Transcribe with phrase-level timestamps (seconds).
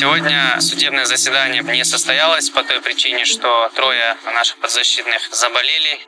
[0.00, 6.00] Сегодня судебное заседание не состоялось по той причине, что трое наших подзащитных заболели.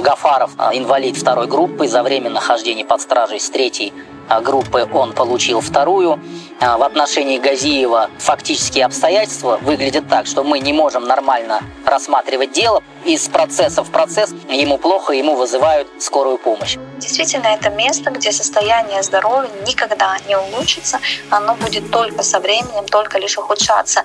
[0.00, 3.92] Гафаров, а, инвалид второй группы, за время нахождения под стражей с третьей
[4.28, 6.18] а, группы он получил вторую.
[6.60, 12.82] А, в отношении Газиева фактические обстоятельства выглядят так, что мы не можем нормально рассматривать дело.
[13.04, 16.76] Из процесса в процесс ему плохо, ему вызывают скорую помощь.
[16.98, 23.18] Действительно, это место, где состояние здоровья никогда не улучшится, оно будет только со временем, только
[23.18, 24.04] лишь ухудшаться.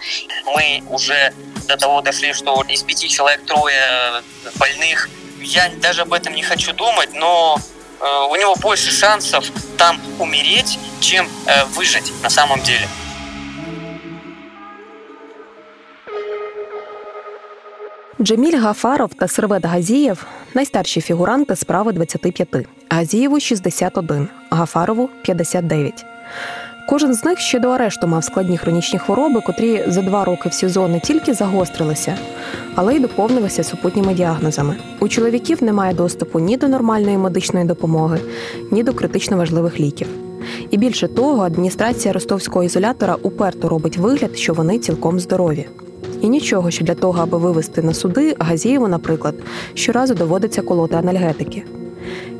[0.54, 1.34] Мы уже
[1.68, 4.22] до того дошли, что из пяти человек трое
[4.58, 5.08] больных.
[5.41, 7.59] Я даже об этом не хочу думать, но
[8.01, 9.45] э, у него больше шансов
[9.77, 12.89] там умереть, чем э, выжить на самом деле.
[18.21, 22.49] Джеміль Гафаров та Сервет Газієв найстарші фігуранти справи 25.
[22.89, 26.05] Газієву 61, Гафарову 59.
[26.90, 30.54] Кожен з них ще до арешту мав складні хронічні хвороби, котрі за два роки в
[30.54, 32.18] СІЗО не тільки загострилися,
[32.76, 34.76] але й доповнилися супутніми діагнозами.
[35.00, 38.20] У чоловіків немає доступу ні до нормальної медичної допомоги,
[38.72, 40.08] ні до критично важливих ліків.
[40.70, 45.66] І більше того, адміністрація ростовського ізолятора уперто робить вигляд, що вони цілком здорові.
[46.22, 49.36] І нічого, що для того, аби вивести на суди, Газієву, наприклад,
[49.74, 51.64] щоразу доводиться колоти анальгетики.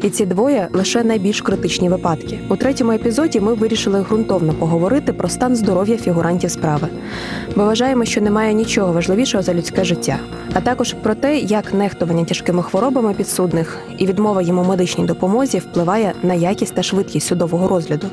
[0.02, 2.40] І ці двоє лише найбільш критичні випадки.
[2.50, 6.88] У третьому епізоді ми вирішили ґрунтовно поговорити про стан здоров'я фігурантів справи.
[7.56, 10.18] Ми вважаємо, що немає нічого важливішого за людське життя,
[10.54, 15.60] а також про те, як нехтування тяжкими хворобами підсудних і відмова їм у медичній допомозі
[15.60, 18.08] впливає на якість та швидкість судового розгляду.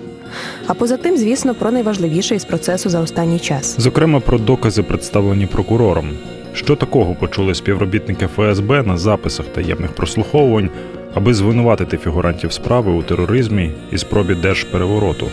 [0.67, 3.77] А поза тим, звісно, про найважливіше із процесу за останній час.
[3.79, 6.11] Зокрема, про докази, представлені прокурором.
[6.53, 10.71] Що такого почули співробітники ФСБ на записах таємних прослуховувань,
[11.17, 15.27] аби звинуватити фігурантів справи у тероризмі і спробі держперевороту?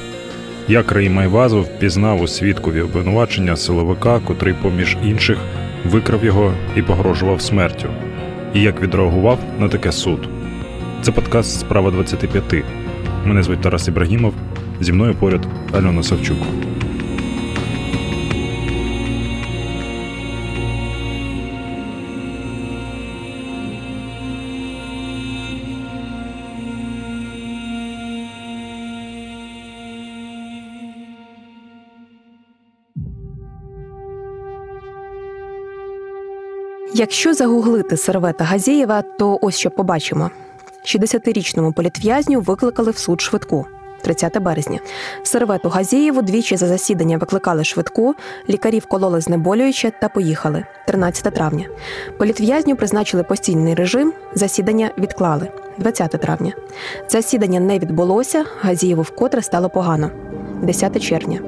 [0.67, 5.37] Як Раїм Майвазов пізнав у свідкові обвинувачення силовика, котрий, поміж інших,
[5.85, 7.87] викрав його і погрожував смертю,
[8.53, 10.29] і як відреагував на таке суд?
[11.01, 12.63] Це подкаст Справа 25.
[13.25, 14.33] Мене звуть Тарас Ібрагімов.
[14.81, 16.37] Зі мною поряд Альона Савчук.
[37.03, 40.31] Якщо загуглити сервета Газієва, то ось що побачимо:
[40.85, 43.65] 60-річному політв'язню викликали в суд швидку.
[44.01, 44.79] 30 березня.
[45.23, 48.15] Сервету Газієву двічі за засідання викликали швидку,
[48.49, 50.65] лікарі вкололи знеболююче та поїхали.
[50.87, 51.65] 13 травня.
[52.17, 55.47] Політв'язню призначили постійний режим, засідання відклали.
[55.77, 56.53] 20 травня.
[57.09, 60.11] Засідання не відбулося, Газієву вкотре стало погано.
[60.63, 61.39] 10 червня.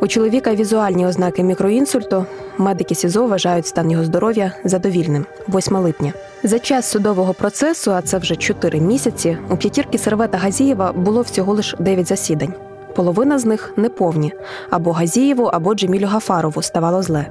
[0.00, 2.26] У чоловіка візуальні ознаки мікроінсульту.
[2.58, 5.26] Медики СІЗО вважають стан його здоров'я задовільним.
[5.48, 6.12] 8 липня.
[6.42, 11.54] За час судового процесу, а це вже 4 місяці, у п'ятірки сервета Газієва було всього
[11.54, 12.54] лише 9 засідань.
[12.94, 14.32] Половина з них неповні
[14.70, 17.26] або Газієву, або Джемілю Гафарову ставало зле.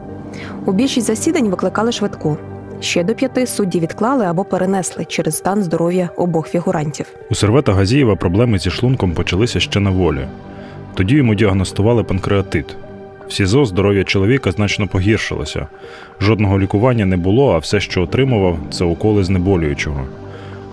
[0.66, 2.38] У більшість засідань викликали швидку.
[2.80, 7.06] Ще до п'яти судді відклали або перенесли через стан здоров'я обох фігурантів.
[7.32, 10.28] У сервета Газієва проблеми зі шлунком почалися ще на волі.
[10.98, 12.76] Тоді йому діагностували панкреатит.
[13.28, 15.68] В СІЗО здоров'я чоловіка значно погіршилося.
[16.22, 20.08] Жодного лікування не було, а все, що отримував, це уколи знеболюючого.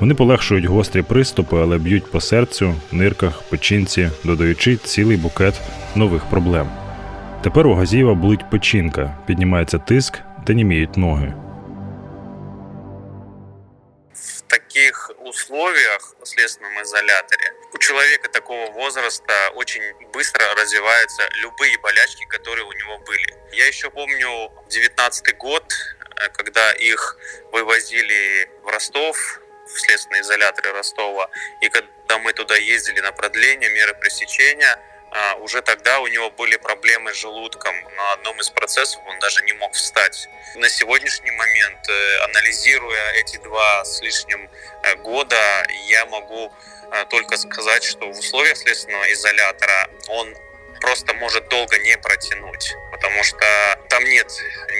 [0.00, 5.60] Вони полегшують гострі приступи, але б'ють по серцю, нирках, печінці, додаючи цілий букет
[5.94, 6.66] нових проблем.
[7.42, 11.34] Тепер у Газієва болить печінка, піднімається тиск та німіють ноги.
[14.12, 15.03] В таких
[15.34, 22.72] условиях в следственном изоляторе у человека такого возраста очень быстро развиваются любые болячки, которые у
[22.72, 23.26] него были.
[23.52, 25.64] Я еще помню 19 год,
[26.16, 27.18] э, когда их
[27.52, 31.28] вывозили в Ростов, в следственный изолятор Ростова,
[31.60, 34.78] и когда мы туда ездили на продление меры пресечения,
[35.40, 37.74] уже тогда у него были проблемы с желудком.
[37.96, 40.28] На одном из процессов он даже не мог встать.
[40.56, 44.48] На сегодняшний момент, э, анализируя эти два с лишним
[44.82, 45.36] э, года,
[45.88, 46.52] я могу
[46.92, 50.34] э, только сказать, что в условиях следственного изолятора он
[50.80, 53.44] просто может долго не протянуть, потому что
[53.88, 54.30] там нет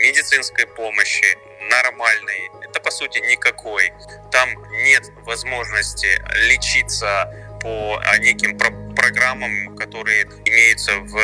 [0.03, 3.93] медицинской помощи нормальной, это по сути никакой.
[4.31, 4.51] Там
[4.85, 8.59] нет возможности лечиться по неким
[9.05, 11.15] программам, которые имеются в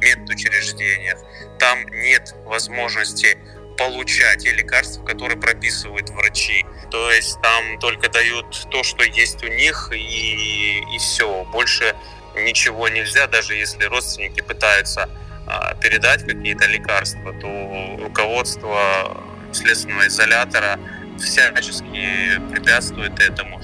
[0.00, 1.18] медучреждениях.
[1.58, 3.38] Там нет возможности
[3.76, 6.66] получать те лекарства, которые прописывают врачи.
[6.90, 11.44] То есть там только дают то, что есть у них, и, и все.
[11.52, 11.94] Больше
[12.34, 15.08] ничего нельзя, даже если родственники пытаются
[15.46, 20.78] а, передать какие-то лекарства, то руководство следственного изолятора
[21.18, 23.60] всячески препятствует этому.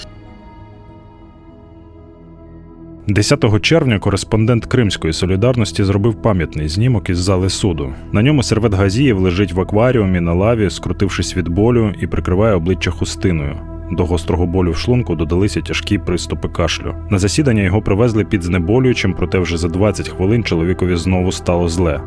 [3.08, 7.92] 10 червня кореспондент Кримської солідарності зробив пам'ятний знімок із зали суду.
[8.12, 12.90] На ньому сервет Газієв лежить в акваріумі на лаві, скрутившись від болю і прикриває обличчя
[12.90, 13.56] хустиною.
[13.90, 16.94] До гострого болю в шлунку додалися тяжкі приступи кашлю.
[17.10, 22.00] На засідання його привезли під знеболюючим, проте вже за 20 хвилин чоловікові знову стало зле.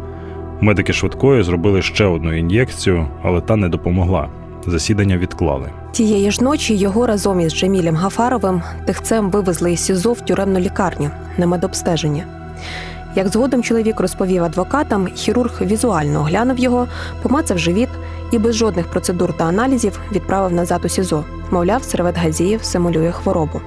[0.61, 4.29] Медики швидкої зробили ще одну ін'єкцію, але та не допомогла.
[4.67, 5.69] Засідання відклали.
[5.91, 11.09] Тієї ж ночі його разом із Джемілем Гафаровим тихцем вивезли із СІЗО в тюремну лікарню
[11.37, 12.23] на медобстеження.
[13.15, 16.87] Як згодом чоловік розповів адвокатам, хірург візуально оглянув його,
[17.21, 17.89] помацав живіт
[18.31, 21.23] і без жодних процедур та аналізів відправив назад у СІЗО.
[21.51, 23.61] Мовляв, сервет Газіїв симулює хворобу.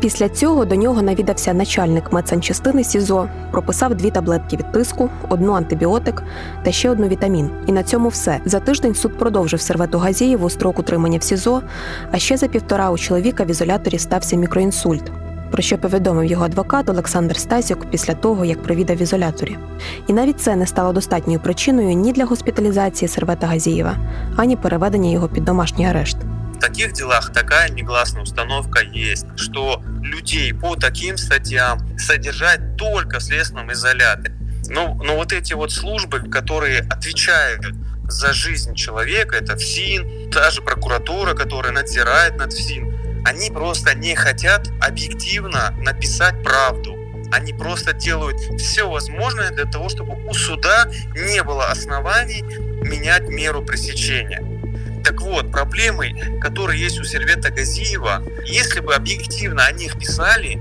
[0.00, 6.22] Після цього до нього навідався начальник медсанчастини СІЗО, прописав дві таблетки від тиску, одну антибіотик
[6.64, 7.50] та ще одну вітамін.
[7.66, 8.40] І на цьому все.
[8.44, 11.62] За тиждень суд продовжив сервету Газієву строк утримання в СІЗО,
[12.12, 15.12] а ще за півтора у чоловіка в ізоляторі стався мікроінсульт.
[15.50, 19.58] Про що повідомив його адвокат Олександр Стасюк після того, як провідав в ізоляторі.
[20.06, 23.96] І навіть це не стало достатньою причиною ні для госпіталізації Сервета Газієва,
[24.36, 26.16] ані переведення його під домашній арешт.
[26.58, 33.22] В таких делах такая негласная установка есть, что людей по таким статьям содержать только в
[33.22, 34.34] следственном изоляторе.
[34.66, 37.64] Но, но вот эти вот службы, которые отвечают
[38.08, 44.16] за жизнь человека, это ФСИН, та же прокуратура, которая надзирает над ФСИН, они просто не
[44.16, 46.96] хотят объективно написать правду.
[47.30, 52.42] Они просто делают все возможное для того, чтобы у суда не было оснований
[52.82, 54.57] менять меру пресечения.
[55.08, 60.60] Так вот, проблемы, которые есть у Сервета Газиева, если бы объективно о них писали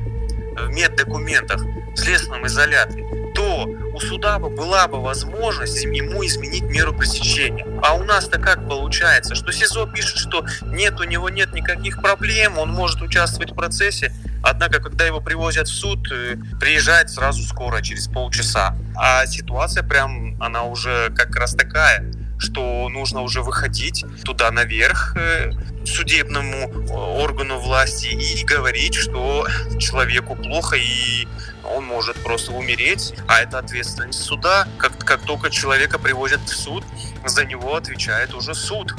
[0.55, 3.03] в меддокументах в следственном изоляторе,
[3.35, 7.67] то у суда бы была бы возможность ему изменить меру пресечения.
[7.83, 12.57] А у нас-то как получается, что СИЗО пишет, что нет, у него нет никаких проблем,
[12.57, 17.81] он может участвовать в процессе, однако, когда его привозят в суд, э, приезжает сразу скоро,
[17.81, 18.77] через полчаса.
[18.95, 25.51] А ситуация прям, она уже как раз такая– что нужно уже выходить туда наверх э,
[25.85, 29.47] судебному э, органу власти и говорить, что
[29.79, 31.27] человеку плохо и
[31.75, 34.67] он может просто умереть, а это ответственность суда.
[34.77, 36.83] Как, как только человека привозят в суд,
[37.25, 38.93] за него отвечает уже суд.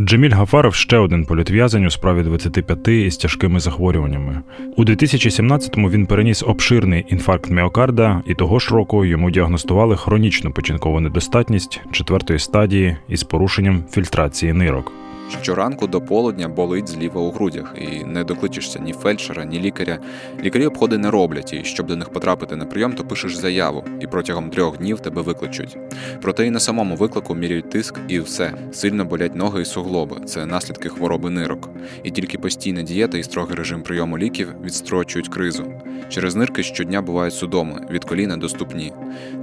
[0.00, 4.40] Джеміль Гафаров ще один політв'язень у справі 25 із тяжкими захворюваннями.
[4.76, 11.00] У 2017-му він переніс обширний інфаркт міокарда, і того ж року йому діагностували хронічну печінкову
[11.00, 14.92] недостатність четвертої стадії із порушенням фільтрації нирок.
[15.40, 19.98] Щоранку до полудня болить зліва у грудях, і не докличешся ні фельдшера, ні лікаря.
[20.42, 24.06] Лікарі обходи не роблять, і щоб до них потрапити на прийом, то пишеш заяву, і
[24.06, 25.76] протягом трьох днів тебе викличуть.
[26.22, 30.16] Проте і на самому виклику міряють тиск, і все сильно болять ноги і суглоби.
[30.26, 31.70] Це наслідки хвороби нирок.
[32.02, 35.64] І тільки постійна дієта і строгий режим прийому ліків відстрочують кризу.
[36.08, 38.92] Через нирки щодня бувають судоми, від коліна до ступні.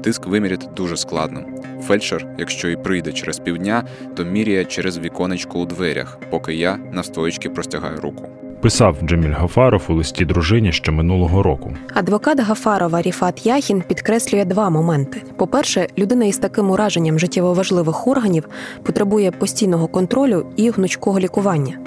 [0.02, 1.46] Тиск виміряти дуже складно.
[1.82, 3.84] Фельдшер, якщо і прийде через півдня,
[4.16, 8.30] то міряє через віконечко у дверях, поки я на стоїчки простягаю руку.
[8.62, 11.74] Писав Джеміль Гафаров у листі дружині ще минулого року.
[11.94, 18.50] Адвокат Гафарова Ріфат Яхін підкреслює два моменти: по-перше, людина із таким ураженням життєво важливих органів
[18.84, 21.78] потребує постійного контролю і гнучкого лікування.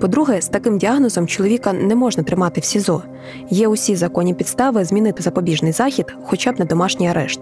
[0.00, 3.02] По-друге, з таким діагнозом чоловіка не можна тримати в СІЗО.
[3.50, 7.40] Є усі законні підстави змінити запобіжний захід, хоча б на домашній арешт.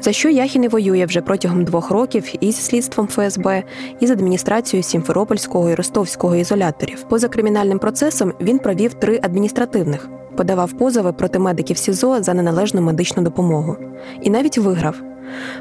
[0.00, 3.62] За що Яхін і воює вже протягом двох років і зі слідством ФСБ,
[4.00, 7.02] і з адміністрацією Сімферопольського і Ростовського ізоляторів.
[7.02, 13.22] Поза кримінальним процесом він провів три адміністративних, подавав позови проти медиків СІЗО за неналежну медичну
[13.22, 13.76] допомогу.
[14.22, 14.94] І навіть виграв.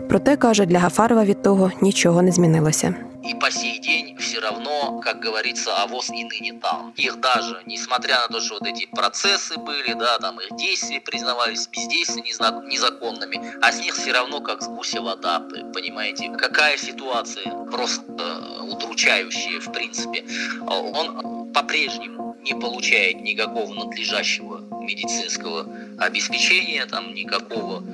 [0.09, 2.95] Проте каже, для Гафарова від того нічого не змінилося.
[3.25, 6.93] И по сей день все равно, как говорится, авоз и ныне там.
[6.97, 11.69] Их даже, несмотря на то, что вот эти процессы были, да, там их действия признавались
[11.69, 15.41] бездействия незаконными, а с них все равно как с гуся вода,
[15.73, 16.33] понимаете?
[16.37, 20.25] Какая ситуация просто э, удручающая, в принципе.
[20.67, 25.67] Он по-прежнему не получает никакого надлежащего медицинского
[25.99, 27.85] обеспечения, там никакого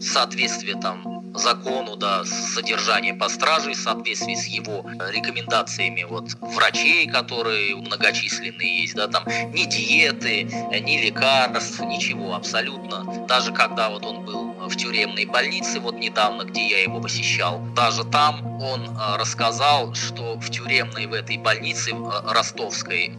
[0.00, 7.75] соответствия там закону, да, содержание по страже в соответствии с его рекомендациями вот врачей, которые
[7.75, 13.25] многочисленные есть, да, там ни диеты, ни лекарств, ничего абсолютно.
[13.27, 18.03] Даже когда вот он был в тюремной больнице, вот недавно, где я его посещал, даже
[18.03, 21.93] там он рассказал, что в тюремной в этой больнице
[22.25, 23.13] ростовской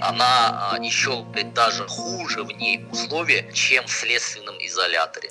[0.00, 5.30] она еще даже хуже в ней условия, чем в следственном изоляторе.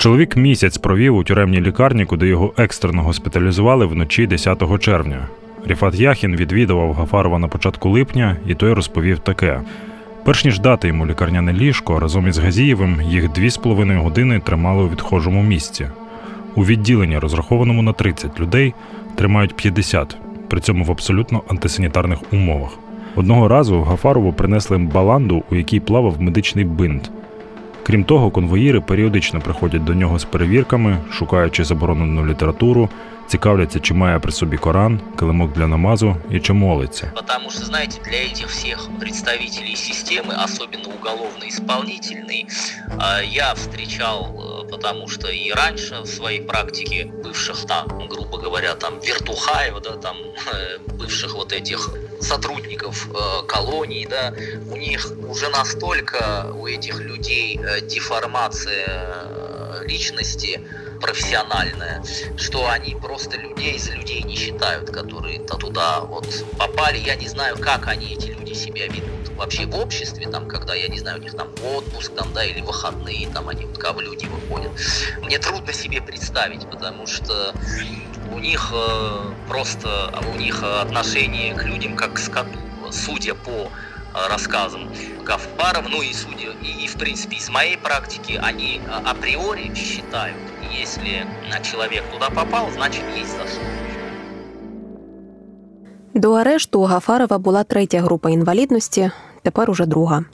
[0.00, 5.28] Чоловік місяць провів у тюремній лікарні, куди його екстрено госпіталізували вночі 10 червня.
[5.66, 9.60] Ріфат Яхін відвідував Гафарова на початку липня, і той розповів таке:
[10.24, 14.82] перш ніж дати йому лікарняне ліжко, разом із Газієвим їх дві з половиною години тримали
[14.82, 15.86] у відхожому місці.
[16.54, 18.74] У відділенні, розрахованому на 30 людей,
[19.14, 20.16] тримають 50,
[20.48, 22.70] при цьому в абсолютно антисанітарних умовах.
[23.16, 27.10] Одного разу Гафарову принесли баланду, у якій плавав медичний бинт.
[27.82, 32.88] Крім того, конвоїри періодично приходять до нього з перевірками, шукаючи заборонену літературу,
[33.29, 37.11] цікавляться, чи має при собі Коран, килимок для намазу і чи молиться.
[37.15, 42.47] Потому что, знаете, для этих всех представителей системы, особенно уголовно-исполнительной,
[42.99, 48.75] а, я встречал, э, потому что и раньше в своей практике бывших там, грубо говоря,
[48.75, 51.89] там вертухаев, да, там э, бывших вот этих
[52.21, 54.33] сотрудников э, колоний, да,
[54.71, 57.59] у них уже настолько у этих людей
[57.91, 58.87] деформация
[59.87, 60.59] личности
[61.00, 62.02] профессиональная,
[62.36, 66.26] что они просто людей за людей не считают, которые -то туда вот
[66.58, 66.98] попали.
[66.98, 70.88] Я не знаю, как они, эти люди, себя ведут вообще в обществе, там, когда, я
[70.88, 74.26] не знаю, у них там отпуск, там, да, или выходные, там, они вот как люди
[74.26, 74.70] выходят.
[75.22, 77.54] Мне трудно себе представить, потому что
[78.32, 82.58] у них э, просто, у них отношение к людям как к скоту.
[82.92, 83.70] Судя по
[84.28, 84.88] рассказам
[85.24, 90.36] Гафаров, ну и судя, и, и в принципе из моей практики, они априори считают,
[90.72, 91.26] если
[91.62, 93.44] человек туда попал, значит есть за.
[96.14, 99.10] До арешту у Гафарова була третя група інвалідності,
[99.42, 100.24] тепер уже друга.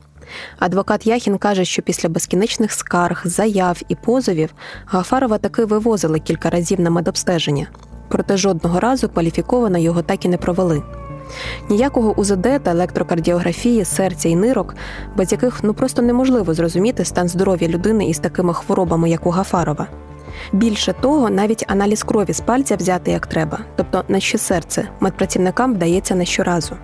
[0.59, 4.51] Адвокат Яхін каже, що після безкінечних скарг, заяв і позовів
[4.87, 7.67] Гафарова таки вивозили кілька разів на медобстеження,
[8.09, 10.83] проте жодного разу кваліфіковано його так і не провели.
[11.69, 14.75] Ніякого УЗД та електрокардіографії, серця і нирок,
[15.17, 19.87] без яких ну просто неможливо зрозуміти стан здоров'я людини із такими хворобами, як у Гафарова.
[20.53, 25.75] Більше того, навіть аналіз крові з пальця взяти як треба, тобто на що серце, медпрацівникам
[25.75, 26.77] вдається не щоразу.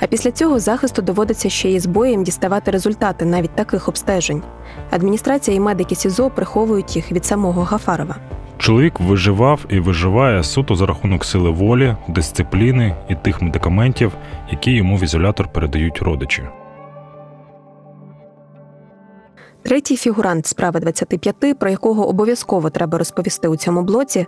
[0.00, 4.42] А після цього захисту доводиться ще й з боєм діставати результати навіть таких обстежень.
[4.90, 8.16] Адміністрація і медики СІЗО приховують їх від самого Гафарова.
[8.58, 14.12] Чоловік виживав і виживає суто за рахунок сили волі, дисципліни і тих медикаментів,
[14.50, 16.42] які йому в ізолятор передають родичі.
[19.62, 24.26] Третій фігурант справи 25, про якого обов'язково треба розповісти у цьому блоці,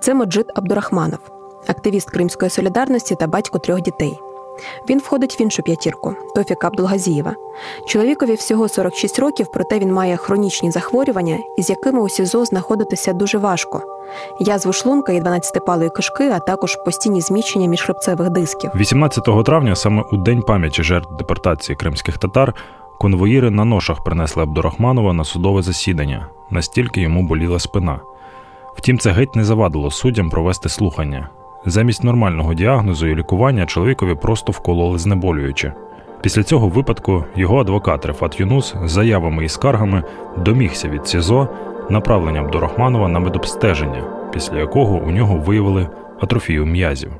[0.00, 1.18] це Моджид Абдурахманов,
[1.68, 4.12] активіст Кримської солідарності та батько трьох дітей.
[4.88, 7.34] Він входить в іншу п'ятірку Тофіка Абдулгазієва.
[7.86, 13.38] Чоловікові всього 46 років, проте він має хронічні захворювання, із якими у СІЗО знаходитися дуже
[13.38, 13.82] важко.
[14.40, 18.70] Язву шлунка і 12-палої кишки, а також постійні зміщення міжхребцевих дисків.
[18.74, 22.54] 18 травня, саме у день пам'яті жертв депортації кримських татар,
[22.98, 28.00] конвоїри на ношах принесли Абдурахманова на судове засідання, настільки йому боліла спина.
[28.76, 31.28] Втім, це геть не завадило суддям провести слухання.
[31.66, 35.72] Замість нормального діагнозу і лікування чоловікові просто вкололи знеболююче.
[36.22, 40.04] Після цього випадку його адвокат Рефат Юнус з заявами і скаргами
[40.38, 41.48] домігся від СІЗО
[41.90, 45.88] направленням до Рахманова на медобстеження, після якого у нього виявили
[46.20, 47.12] атрофію м'язів.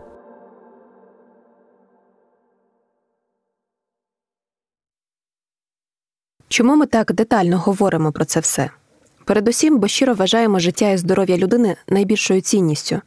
[6.49, 8.71] Чому ми так детально говоримо про це все?
[9.25, 13.01] Передусім, бо щиро вважаємо життя і здоров'я людини найбільшою цінністю.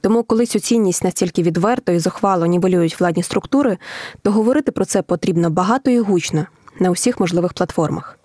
[0.00, 3.78] Тому, коли цю цінність настільки відверто і зухвало нівелюють владні структури,
[4.22, 6.46] то говорити про це потрібно багато і гучно
[6.80, 8.18] на усіх можливих платформах.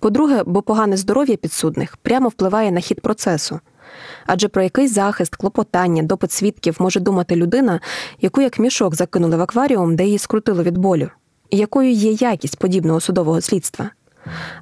[0.00, 3.60] По-друге, бо погане здоров'я підсудних прямо впливає на хід процесу.
[4.26, 7.80] Адже про який захист, клопотання, допит свідків може думати людина,
[8.20, 11.10] яку як мішок закинули в акваріум, де її скрутило від болю,
[11.50, 13.90] і якою є якість подібного судового слідства.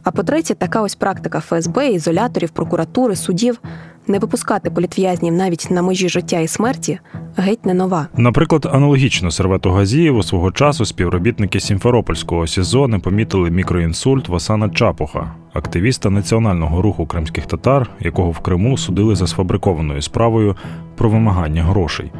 [0.02, 3.60] А по-третє, така ось практика ФСБ, ізоляторів, прокуратури, судів
[4.08, 6.98] не випускати політв'язнів навіть на межі життя і смерті
[7.36, 8.06] геть не нова.
[8.16, 15.34] Наприклад, аналогічно Сервету Газієву свого часу співробітники Сімферопольського СІЗО не помітили мікроінсульт в Асана Чапуха,
[15.52, 20.56] активіста національного руху кримських татар, якого в Криму судили за сфабрикованою справою
[20.96, 22.12] про вимагання грошей.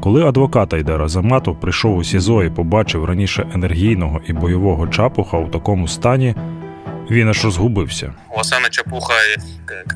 [0.00, 5.48] Коли адвокат Айдер Азаматов прийшов у СІЗО і побачив раніше енергійного і бойового Чапуха у
[5.48, 6.34] такому стані,
[7.10, 8.12] він аж розгубився.
[8.30, 9.14] У Асана Чапуха,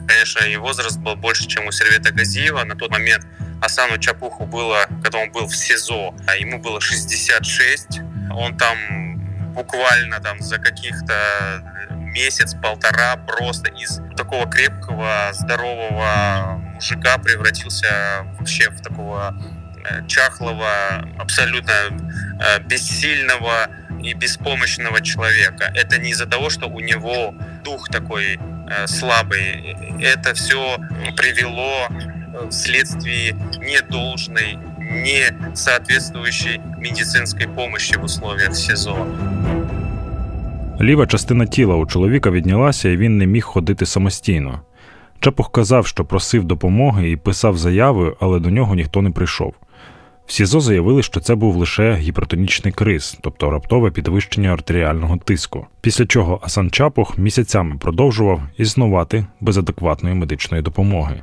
[0.09, 2.65] конечно, и возраст был больше, чем у Сервета Газиева.
[2.65, 3.27] На тот момент
[3.61, 8.01] Асану Чапуху было, когда он был в СИЗО, ему было 66.
[8.31, 8.77] Он там
[9.55, 11.15] буквально там за каких-то
[11.91, 19.35] месяц-полтора просто из такого крепкого, здорового мужика превратился вообще в такого
[20.07, 20.69] чахлого,
[21.19, 21.73] абсолютно
[22.67, 23.69] бессильного
[24.04, 25.72] и беспомощного человека.
[25.76, 27.34] Это не из-за того, что у него
[27.64, 29.78] дух такой э, слабые.
[30.00, 30.78] Это все
[31.16, 31.88] привело
[32.50, 39.08] вследствие недолжной, не соответствующей медицинской помощи в условиях СИЗО.
[40.82, 44.62] Ліва частина тіла у чоловіка віднялася, і він не міг ходити самостійно.
[45.20, 49.54] Чепух казав, що просив допомоги і писав заяви, але до нього ніхто не прийшов.
[50.31, 55.67] В СІЗО заявили, що це був лише гіпертонічний криз, тобто раптове підвищення артеріального тиску.
[55.81, 61.23] Після чого Асан Чапух місяцями продовжував існувати без адекватної медичної допомоги.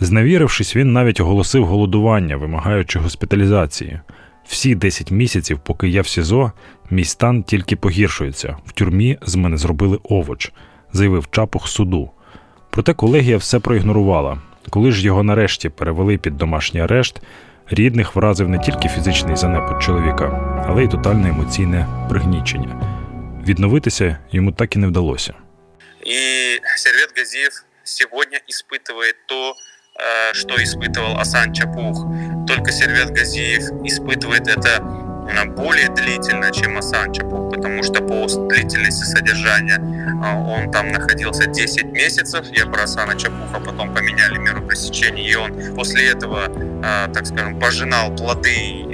[0.00, 4.00] Зневірившись, він навіть оголосив голодування, вимагаючи госпіталізації.
[4.46, 6.52] Всі 10 місяців, поки я в СІЗО,
[6.90, 8.56] мій стан тільки погіршується.
[8.66, 10.52] В тюрмі з мене зробили овоч,
[10.92, 12.10] заявив Чапух суду.
[12.70, 14.38] Проте колегія все проігнорувала.
[14.70, 17.20] Коли ж його нарешті перевели під домашній арешт,
[17.69, 20.25] рідних вразив не тільки фізичний занепад чоловіка,
[20.69, 22.81] але й тотальне емоційне пригнічення.
[23.47, 25.33] Відновитися йому так і не вдалося.
[26.03, 26.15] І
[26.77, 27.51] Сервет Газієв
[27.83, 29.55] сьогодні испытывает то,
[29.99, 32.05] Э, что испытывал Асан Чапух.
[32.47, 35.02] Только Сервет Газиев испытывает это э,
[35.54, 41.84] более длительно, чем Асан Чапух, потому что по длительности содержания э, он там находился 10
[41.84, 42.46] месяцев.
[42.52, 46.48] Я про Чапуха потом поменяли меру пресечения, и он после этого,
[47.12, 48.86] так скажем, пожинал плоды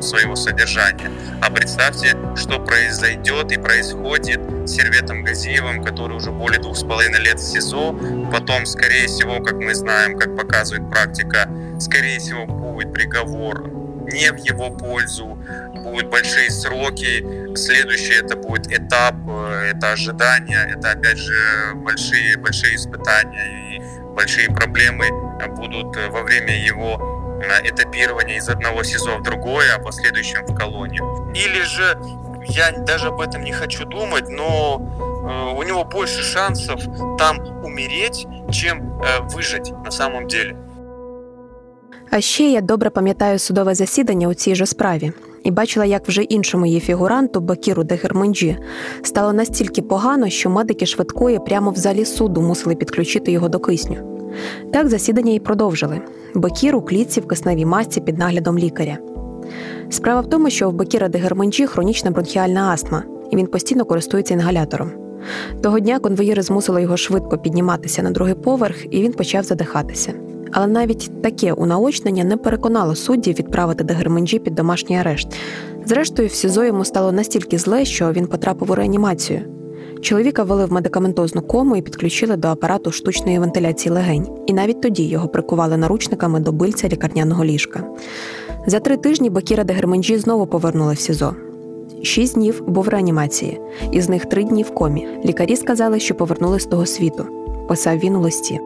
[0.00, 1.10] своего содержания.
[1.40, 7.20] А представьте, что произойдет и происходит с Серветом Газиевым, который уже более двух с половиной
[7.20, 7.98] лет в СИЗО.
[8.32, 11.48] Потом, скорее всего, как мы знаем, как показывает практика,
[11.80, 15.38] скорее всего, будет приговор не в его пользу,
[15.74, 17.54] будут большие сроки.
[17.56, 23.80] Следующий это будет этап, э, это ожидание, это опять же большие, большие испытания и
[24.14, 25.08] большие проблемы
[25.56, 27.16] будут во время его
[27.64, 31.30] этапирования из одного СИЗО в другое, а в последующем в колонию.
[31.34, 31.98] Или же,
[32.48, 36.80] я даже об этом не хочу думать, но э, у него больше шансов
[37.18, 40.56] там умереть, чем э, выжить на самом деле.
[42.10, 45.12] А ще я добре пам'ятаю судове засідання у цій же справі
[45.44, 48.56] і бачила, як вже іншому її фігуранту Бакіру Дегерменджі
[49.02, 53.96] стало настільки погано, що медики швидкої прямо в залі суду мусили підключити його до кисню.
[54.72, 56.00] Так засідання і продовжили.
[56.34, 58.98] Бакір у клітці в кисневій масці під наглядом лікаря.
[59.90, 64.90] Справа в тому, що в Бакіра Дегерменджі хронічна бронхіальна астма, і він постійно користується інгалятором.
[65.62, 70.12] Того дня конвоїри змусили його швидко підніматися на другий поверх, і він почав задихатися.
[70.52, 75.28] Але навіть таке унаочнення не переконало суддів відправити Дегерменджі під домашній арешт.
[75.86, 79.40] Зрештою, в СІЗО йому стало настільки зле, що він потрапив у реанімацію.
[80.00, 84.28] Чоловіка ввели в медикаментозну кому і підключили до апарату штучної вентиляції легень.
[84.46, 87.84] І навіть тоді його прикували наручниками до бильця лікарняного ліжка.
[88.66, 91.34] За три тижні Бакіра Дегерменджі знову повернули в СІЗО.
[92.02, 93.60] Шість днів був в реанімації,
[93.92, 95.08] із них три дні в комі.
[95.24, 97.26] Лікарі сказали, що повернули з того світу.
[97.68, 98.60] Писав він у листі.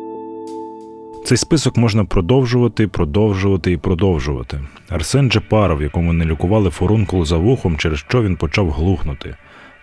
[1.25, 4.61] Цей список можна продовжувати, продовжувати і продовжувати.
[4.89, 9.37] Арсен Джепаров, якому не лікували фурункул за вухом, через що він почав глухнути.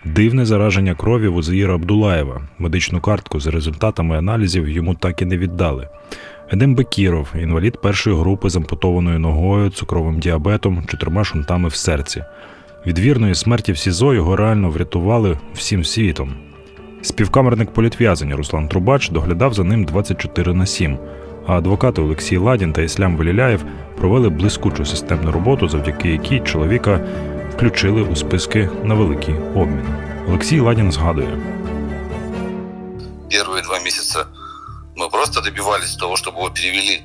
[0.04, 2.42] Дивне зараження крові Вузаїра Абдулаєва.
[2.58, 5.88] Медичну картку з результатами аналізів йому так і не віддали.
[6.52, 12.24] Едем Бекіров, інвалід першої групи з ампутованою ногою, цукровим діабетом, чотирма шунтами в серці.
[12.86, 16.34] Від вірної смерті в СІЗО його реально врятували всім світом.
[17.02, 20.98] Співкамерник політв'язання Руслан Трубач доглядав за ним 24 на 7,
[21.47, 23.63] а адвокати Олексій Ладін та Іслям Веліляєв
[23.97, 27.01] провели блискучу системну роботу, завдяки якій чоловіка
[27.55, 29.85] включили у списки на великий обмін.
[30.27, 31.37] Олексій Ладін згадує.
[33.31, 34.25] Первые два месяца
[34.95, 37.01] мы просто добивались того, чтобы его перевели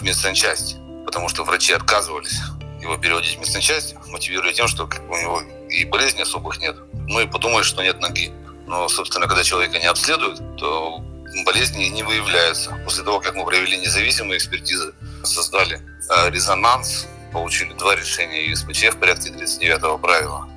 [0.00, 0.76] в медсанчасть,
[1.06, 2.40] потому что врачи отказывались
[2.82, 6.76] его переводить в медсанчасть, мотивируя тем, что у него и болезней особых нет.
[7.08, 8.32] Ну и подумали, что нет ноги.
[8.66, 11.02] Но, собственно, когда человека не обследуют, то
[11.43, 12.71] болезни не выявляются.
[12.85, 14.93] После того, как мы провели независимые экспертизы,
[15.23, 15.81] создали
[16.29, 20.47] резонанс получили два решения ЮСПЧ в порядке 39-го правила.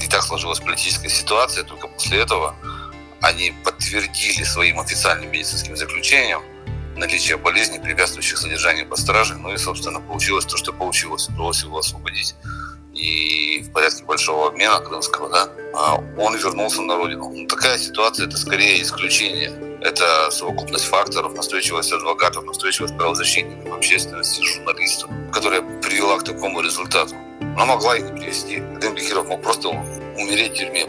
[0.00, 2.54] И так сложилась политическая ситуация, только после этого
[3.20, 6.42] они подтвердили своим официальным медицинским заключением
[6.96, 9.36] наличие болезней, препятствующих содержанию под стражей.
[9.36, 11.28] Ну и, собственно, получилось то, что получилось.
[11.28, 12.34] Удалось его освободить.
[12.99, 17.29] И в порядке большого обмена крымского, да, а он вернулся на родину.
[17.29, 19.51] Но такая ситуация – это скорее исключение.
[19.81, 27.15] Это совокупность факторов, настойчивость адвокатов, настойчивость правозащитников, общественности, журналистов, которая привела к такому результату.
[27.41, 28.63] Она могла и не привести.
[28.81, 30.87] Дым Бехиров мог просто умереть в тюрьме.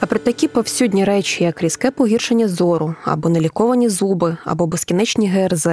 [0.00, 5.66] А про такі повсюдні речі, як різке погіршення зору, або неліковані зуби, або безкінечні ГРЗ,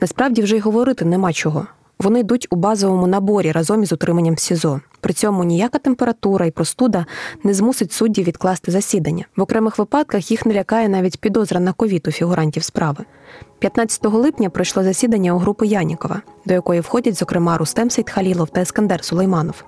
[0.00, 1.66] насправді вже й говорити нема чого.
[1.99, 4.81] Вони йдуть у базовому наборі разом із утриманням СІЗО.
[4.99, 7.05] При цьому ніяка температура і простуда
[7.43, 9.25] не змусить суддів відкласти засідання.
[9.35, 13.05] В окремих випадках їх не лякає навіть підозра на ковід у фігурантів справи.
[13.59, 19.03] 15 липня пройшло засідання у групи Янікова, до якої входять, зокрема, Рустем Сейдхалілов та Ескандер
[19.03, 19.63] Сулейманов.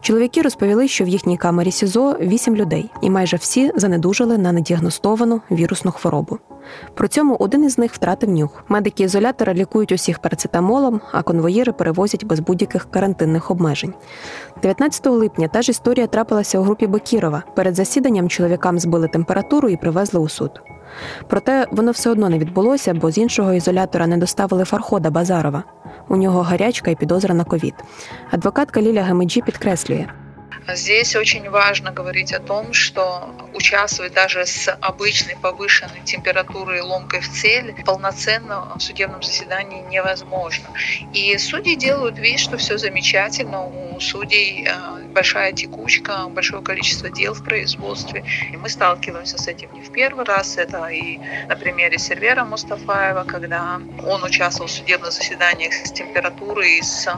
[0.00, 5.40] Чоловіки розповіли, що в їхній камері СІЗО вісім людей, і майже всі занедужили на недіагностовану
[5.50, 6.38] вірусну хворобу.
[6.94, 8.64] При цьому один із них втратив нюх.
[8.68, 13.94] Медики ізолятора лікують усіх парацетамолом, а конвоїри перевозять без будь-яких карантинних обмежень.
[14.62, 17.42] 19 липня та ж історія трапилася у групі Бекірова.
[17.56, 20.60] Перед засіданням чоловікам збили температуру і привезли у суд.
[21.26, 25.62] Проте воно все одно не відбулося, бо з іншого ізолятора не доставили Фархода Базарова.
[26.08, 27.74] У нього гарячка і підозра на ковід.
[28.30, 30.06] Адвокатка Ліля Гамеджі підкреслює.
[30.74, 37.20] Здесь очень важно говорить о том, что участвовать даже с обычной повышенной температурой и ломкой
[37.20, 40.66] в цель полноценно в судебном заседании невозможно.
[41.14, 47.32] И судьи делают вид, что все замечательно, у судей э, большая текучка, большое количество дел
[47.32, 48.24] в производстве.
[48.52, 50.58] И мы сталкиваемся с этим не в первый раз.
[50.58, 56.82] Это и на примере сервера Мустафаева, когда он участвовал в судебных заседаниях с температурой и
[56.82, 57.08] с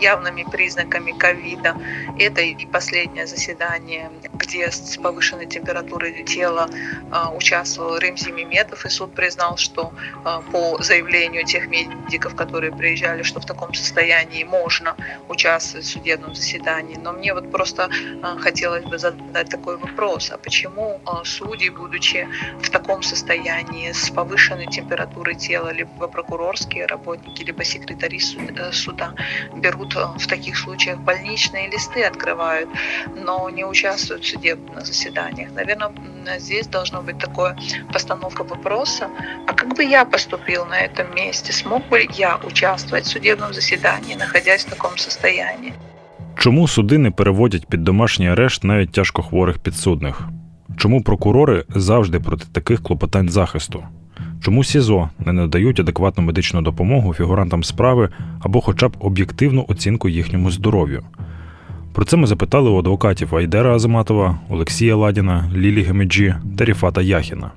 [0.00, 1.76] явными признаками ковида.
[2.18, 2.54] Это и
[2.94, 9.92] последнее заседание, где с повышенной температурой тела э, участвовал Ремзи Меметов, и суд признал, что
[10.24, 14.94] э, по заявлению тех медиков, которые приезжали, что в таком состоянии можно
[15.28, 16.96] участвовать в судебном заседании.
[16.96, 22.28] Но мне вот просто э, хотелось бы задать такой вопрос, а почему судьи, будучи
[22.62, 28.20] в таком состоянии с повышенной температурой тела, либо прокурорские работники, либо секретари
[28.70, 29.14] суда
[29.56, 32.68] берут в таких случаях больничные листы, открывают,
[33.25, 35.51] но не участвуют в судебных заседаниях.
[35.55, 35.91] Наверное,
[36.39, 37.57] здесь должно быть такое
[37.93, 39.07] постановка вопроса,
[39.47, 41.53] а как бы я поступил на этом месте?
[41.53, 45.73] Смог бы я участвовать в судебном заседании, находясь в таком состоянии?
[46.37, 50.29] Чому суди не переводять під домашній арешт навіть тяжкохворих підсудних?
[50.77, 53.83] Чому прокурори завжди проти таких клопотань захисту?
[54.41, 58.09] Чому СІЗО не надають адекватну медичну допомогу фігурантам справи
[58.39, 61.03] або хоча б об'єктивну оцінку їхньому здоров'ю?
[61.94, 67.50] Про це ми запитали у адвокатів Айдера Азаматова, Олексія Ладіна, Лілі Гемеджі та Ріфата Яхіна.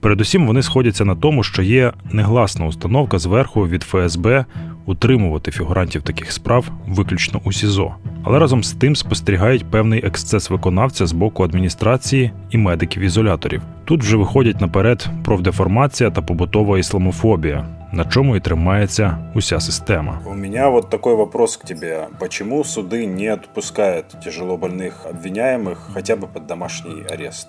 [0.00, 4.44] Передусім вони сходяться на тому, що є негласна установка зверху від ФСБ
[4.86, 11.06] утримувати фігурантів таких справ виключно у СІЗО, але разом з тим спостерігають певний ексцес виконавця
[11.06, 13.62] з боку адміністрації і медиків ізоляторів.
[13.84, 20.20] Тут вже виходять наперед профдеформація та побутова ісламофобія, на чому і тримається уся система.
[20.26, 22.08] У меня вот такой вопрос к тебе.
[22.18, 27.48] Почему суды не отпускают тяжелобольных обвиняемых хотя бы под домашний арест?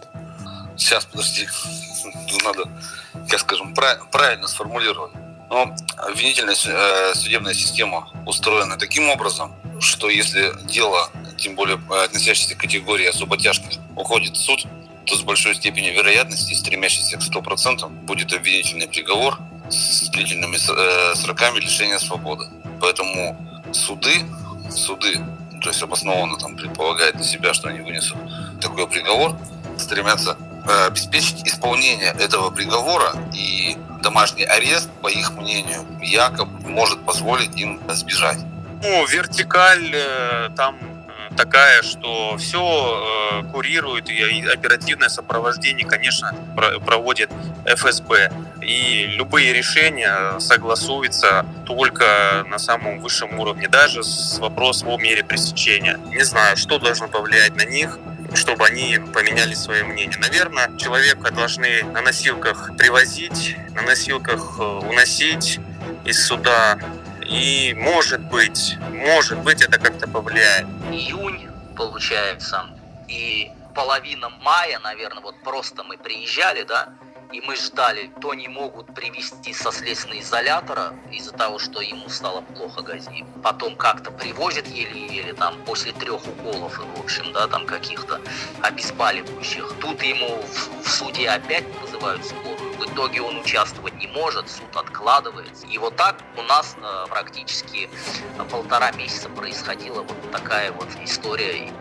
[0.77, 1.47] Сейчас, подожди.
[2.45, 2.63] Надо,
[3.30, 3.73] как скажем,
[4.12, 5.12] правильно сформулировать.
[5.49, 12.56] Но обвинительная э, судебная система устроена таким образом, что если дело, тем более э, относящееся
[12.56, 14.65] к категории особо тяжких, уходит в суд,
[15.06, 19.39] то с большой степенью вероятности, стремящейся к 100%, будет обвинительный приговор
[19.71, 22.45] с длительными э, сроками лишения свободы.
[22.79, 23.38] Поэтому
[23.71, 24.25] суды,
[24.69, 25.19] суды,
[25.62, 28.17] то есть обоснованно там предполагает для себя, что они вынесут
[28.60, 29.36] такой приговор,
[29.77, 30.38] стремятся
[30.88, 38.39] обеспечить исполнение этого приговора и домашний арест, по их мнению, якобы может позволить им сбежать.
[38.84, 40.90] Ну, вертикаль э, там э,
[41.36, 46.34] такая, что все э, курирует и оперативное сопровождение, конечно,
[46.86, 47.30] проводит
[47.65, 48.32] ФСБ.
[48.62, 56.00] И любые решения согласуются только на самом высшем уровне, даже с вопросом о мере пресечения.
[56.08, 57.98] Не знаю, что должно повлиять на них,
[58.34, 60.17] чтобы они поменяли свое мнение.
[60.20, 65.60] Наверное, человека должны на носилках привозить, на носилках э, уносить
[66.06, 66.78] из суда.
[67.31, 70.66] И может быть, может быть, это как-то повлияет.
[70.90, 72.66] Июнь, получается,
[73.09, 76.88] и половина мая, наверное, вот просто мы приезжали, да,
[77.32, 82.41] и мы ждали, то не могут привести со следственного изолятора из-за того, что ему стало
[82.41, 83.26] плохо Гази.
[83.44, 88.22] Потом как-то привозят еле-еле, там, после трех уколов, в общем, да, там, каких-то
[88.62, 89.74] обезболивающих.
[89.80, 92.74] Тут ему в, в суде опять вызывают скорую.
[92.74, 95.67] В итоге он участвовать не может, суд откладывается.
[95.67, 97.89] И вот так у нас э, практически
[98.50, 101.72] полтора месяца происходила вот такая вот история.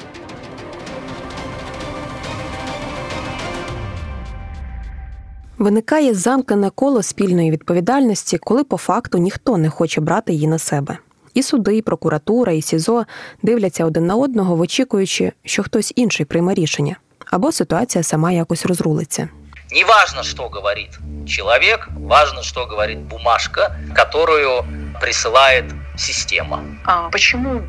[5.61, 10.99] Виникає замкнене коло спільної відповідальності, коли по факту ніхто не хоче брати її на себе.
[11.35, 13.05] І суди, і прокуратура, і СІЗО
[13.43, 16.97] дивляться один на одного, вичікуючи, що хтось інший прийме рішення,
[17.31, 19.29] або ситуація сама якось розрулиться.
[19.73, 24.65] Не важно, что говорит человек, важно, что говорит бумажка, которую
[25.01, 25.65] присылает
[25.97, 26.65] система.
[26.85, 27.63] А почему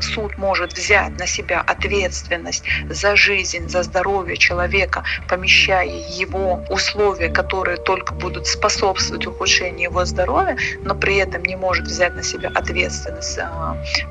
[0.00, 7.76] суд может взять на себя ответственность за жизнь, за здоровье человека, помещая его условия, которые
[7.76, 13.38] только будут способствовать ухудшению его здоровья, но при этом не может взять на себя ответственность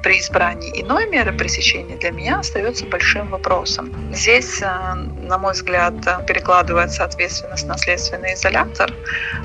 [0.03, 4.13] при избрании иной меры пресечения, для меня остается большим вопросом.
[4.13, 5.93] Здесь, на мой взгляд,
[6.27, 8.93] перекладывается ответственность на следственный изолятор,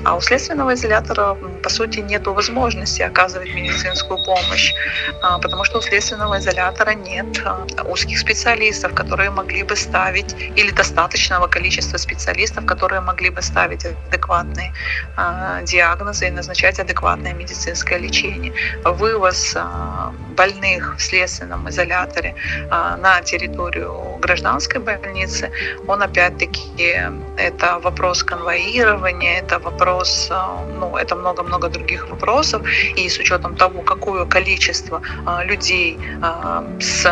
[0.05, 4.73] а у следственного изолятора, по сути, нет возможности оказывать медицинскую помощь,
[5.21, 10.71] а, потому что у следственного изолятора нет а, узких специалистов, которые могли бы ставить, или
[10.71, 14.73] достаточного количества специалистов, которые могли бы ставить адекватные
[15.15, 18.53] а, диагнозы и назначать адекватное медицинское лечение.
[18.83, 19.55] Вывоз
[20.37, 22.35] больных в следственном изоляторе
[22.69, 25.51] на территорию гражданской больницы,
[25.87, 26.95] он опять-таки
[27.37, 30.31] это вопрос конвоирования, это вопрос,
[30.79, 32.61] ну, это много-много других вопросов,
[32.95, 35.01] и с учетом того, какое количество
[35.45, 35.97] людей
[36.79, 37.05] с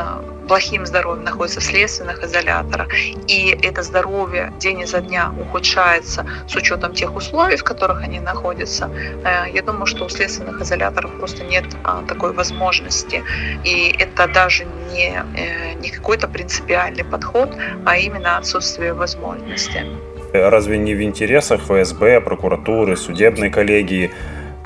[0.51, 2.89] плохим здоровьем находится в следственных изоляторах,
[3.27, 8.89] и это здоровье день изо дня ухудшается с учетом тех условий, в которых они находятся,
[9.23, 13.23] э, я думаю, что у следственных изоляторов просто нет а, такой возможности.
[13.63, 17.49] И это даже не, э, не какой-то принципиальный подход,
[17.86, 19.86] а именно отсутствие возможности.
[20.34, 24.12] Разве не в интересах ФСБ, прокуратуры, судебной коллегии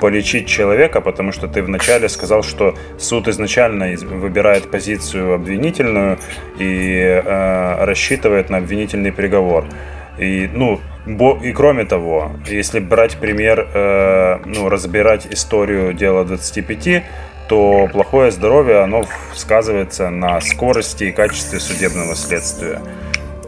[0.00, 6.18] полечить человека, потому что ты вначале сказал, что суд изначально выбирает позицию обвинительную
[6.58, 9.64] и э, рассчитывает на обвинительный приговор.
[10.18, 10.80] И, ну,
[11.42, 17.04] и кроме того, если брать пример, э, ну, разбирать историю дела 25,
[17.48, 22.80] то плохое здоровье, оно сказывается на скорости и качестве судебного следствия.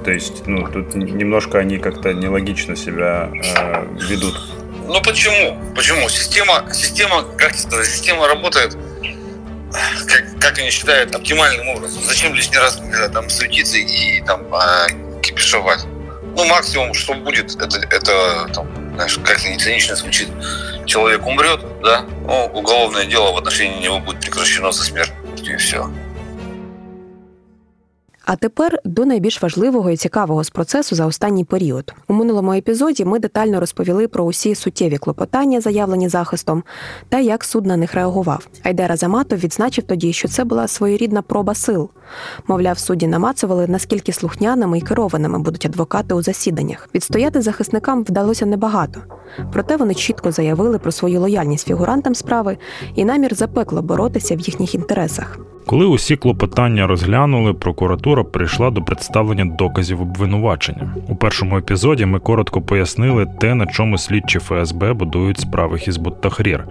[0.08, 4.40] То есть, ну, тут немножко они как-то нелогично себя э, ведут
[4.86, 5.58] ну почему?
[5.76, 6.08] Почему?
[6.08, 8.74] Система, система, как сказать, система работает,
[10.06, 12.02] как, как они считают, оптимальным образом.
[12.04, 15.84] Зачем лишний раз э, там суетиться и там э, кипишевать?
[16.34, 20.30] Ну, максимум, что будет, это, это там, знаешь, как-то не звучит.
[20.86, 25.90] Человек умрет, да, ну, уголовное дело в отношении него будет прекращено со смертью, и все.
[28.30, 31.94] А тепер до найбільш важливого і цікавого з процесу за останній період.
[32.08, 36.62] У минулому епізоді ми детально розповіли про усі суттєві клопотання, заявлені захистом,
[37.08, 38.48] та як суд на них реагував.
[38.62, 41.90] Айдера Заматов відзначив тоді, що це була своєрідна проба сил.
[42.46, 46.88] Мовляв, судді намацували, наскільки слухняними і керованими будуть адвокати у засіданнях.
[46.94, 49.00] Відстояти захисникам вдалося небагато.
[49.52, 52.58] Проте вони чітко заявили про свою лояльність фігурантам справи
[52.94, 55.38] і намір запекло боротися в їхніх інтересах.
[55.68, 60.94] Коли усі клопотання розглянули, прокуратура прийшла до представлення доказів обвинувачення.
[61.08, 66.64] У першому епізоді ми коротко пояснили те, на чому слідчі ФСБ будують справи Хізбут Тахрір.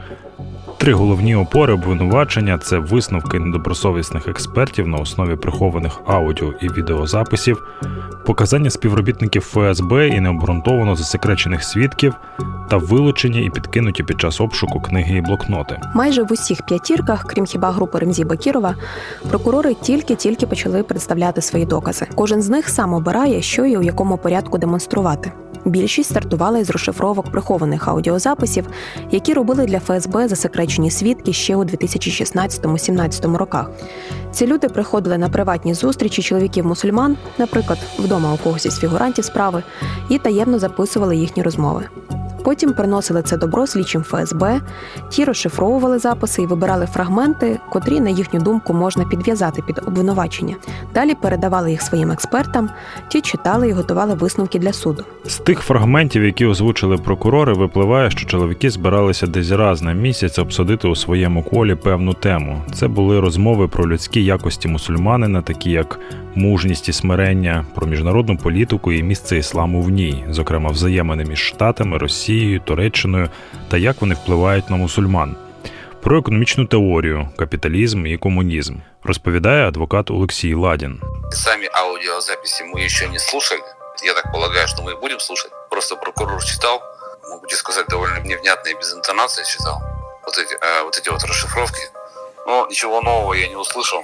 [0.78, 7.63] Три головні опори обвинувачення це висновки недобросовісних експертів на основі прихованих аудіо і відеозаписів,
[8.26, 12.13] показання співробітників ФСБ і необґрунтовано засекречених свідків
[12.70, 15.80] та вилучені і підкинуті під час обшуку книги і блокноти.
[15.96, 18.76] Майже в усіх п'ятірках, крім хіба групи Ремзі Бакірова,
[19.30, 22.06] прокурори тільки-тільки почали представляти свої докази.
[22.16, 25.32] Кожен з них сам обирає, що і у якому порядку демонструвати.
[25.65, 28.67] Більшість стартувала із розшифровок прихованих аудіозаписів,
[29.12, 33.72] які робили для ФСБ засекречені свідки ще у 2016-17 роках.
[34.32, 39.63] Ці люди приходили на приватні зустрічі чоловіків-мусульман, наприклад, вдома у когось із фігурантів справи,
[40.10, 41.84] і таємно записували їхні розмови.
[42.48, 44.62] Потім приносили це добро слідчим ФСБ,
[45.10, 50.56] ті розшифровували записи і вибирали фрагменти, котрі, на їхню думку, можна підв'язати під обвинувачення.
[50.94, 52.70] Далі передавали їх своїм експертам,
[53.08, 55.04] ті читали і готували висновки для суду.
[55.26, 60.88] З тих фрагментів, які озвучили прокурори, випливає, що чоловіки збиралися десь раз на місяць обсудити
[60.88, 62.62] у своєму колі певну тему.
[62.74, 66.00] Це були розмови про людські якості мусульманина, такі як
[66.36, 71.98] мужність і смирення, про міжнародну політику і місце ісламу в ній, зокрема взаємини між штатами,
[71.98, 73.31] Росією, Туреччиною
[73.68, 75.37] та як вони впливають на мусульман.
[76.03, 81.01] Про економічну теорію, капіталізм і комунізм розповідає адвокат Олексій Ладін.
[81.31, 83.61] Самі аудіозаписи ми ще не слушали.
[84.05, 85.53] Я так полагаю, що ми будемо слушать.
[85.71, 86.83] Просто прокурор читав,
[87.31, 89.83] могу сказати, доволі невнятно і без інтонації читав.
[90.25, 91.81] Вот эти, э, вот эти вот расшифровки.
[92.47, 94.03] Но ничего нового я не услышал.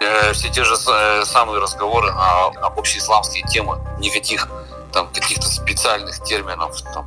[0.00, 4.48] Э, все те же э, самые разговоры на, на общеисламские темы, никаких
[4.92, 7.06] там каких-то специальных терминов, там,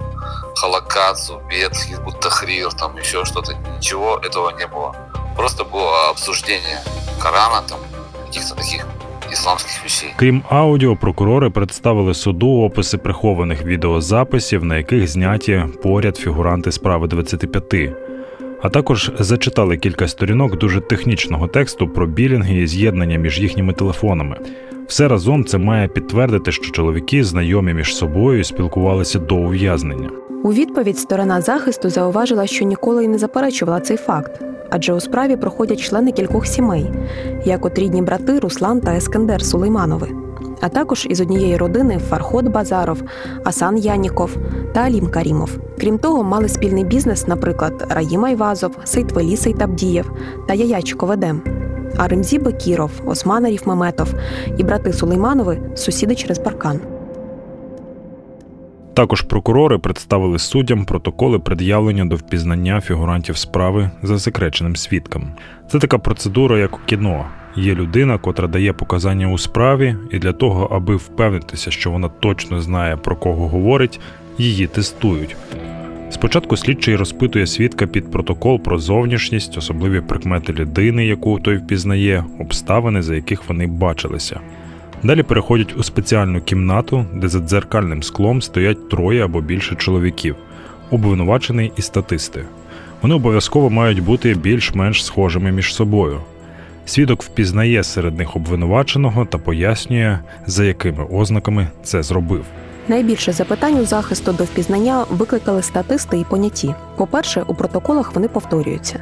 [0.58, 4.96] халакат, субет, хизбут-тахрир, там еще что-то, ничего этого не было.
[5.36, 6.80] Просто было обсуждение
[7.22, 7.80] Корана, там,
[8.28, 8.88] каких-то таких
[9.32, 10.14] ісламських вещей.
[10.16, 18.07] Крім аудіо, прокурори представили суду описи прихованих відеозаписів, на яких зняті поряд фігуранти справи 25.
[18.63, 24.37] А також зачитали кілька сторінок дуже технічного тексту про білінги і з'єднання між їхніми телефонами.
[24.87, 30.11] Все разом це має підтвердити, що чоловіки знайомі між собою спілкувалися до ув'язнення.
[30.45, 34.41] У відповідь сторона захисту зауважила, що ніколи й не заперечувала цей факт,
[34.71, 36.91] адже у справі проходять члени кількох сімей,
[37.45, 40.09] як от рідні брати Руслан та Ескендер Сулейманови,
[40.61, 43.03] а також із однієї родини Фарход Базаров,
[43.45, 44.37] Асан Яніков
[44.75, 45.59] та Алім Карімов.
[45.81, 50.13] Крім того, мали спільний бізнес, наприклад, Раїм Айвазов, Сейтвелі Сейтабдієв
[50.49, 51.43] та Яячиков Едем.
[51.97, 54.15] А Ремзі Бекіров, Осман Аріфмеметов
[54.59, 56.81] і брати Сулейманови сусіди через паркан.
[58.95, 65.33] Також прокурори представили суддям протоколи пред'явлення до впізнання фігурантів справи за засекреченим свідком.
[65.71, 67.27] Це така процедура, як у кіно.
[67.59, 72.61] Є людина, котра дає показання у справі, і для того, аби впевнитися, що вона точно
[72.61, 74.01] знає про кого говорить,
[74.39, 75.37] її тестують.
[76.11, 83.03] Спочатку слідчий розпитує свідка під протокол про зовнішність, особливі прикмети людини, яку той впізнає, обставини,
[83.03, 84.41] за яких вони бачилися.
[85.03, 90.37] Далі переходять у спеціальну кімнату, де за дзеркальним склом стоять троє або більше чоловіків,
[90.91, 92.45] обвинувачений і статисти.
[93.03, 96.21] Вони обов'язково мають бути більш-менш схожими між собою.
[96.89, 102.45] Свідок впізнає серед них обвинуваченого та пояснює, за якими ознаками це зробив.
[102.89, 106.75] Найбільше запитань у захисту до впізнання викликали статисти і поняті.
[106.97, 109.01] По-перше, у протоколах вони повторюються.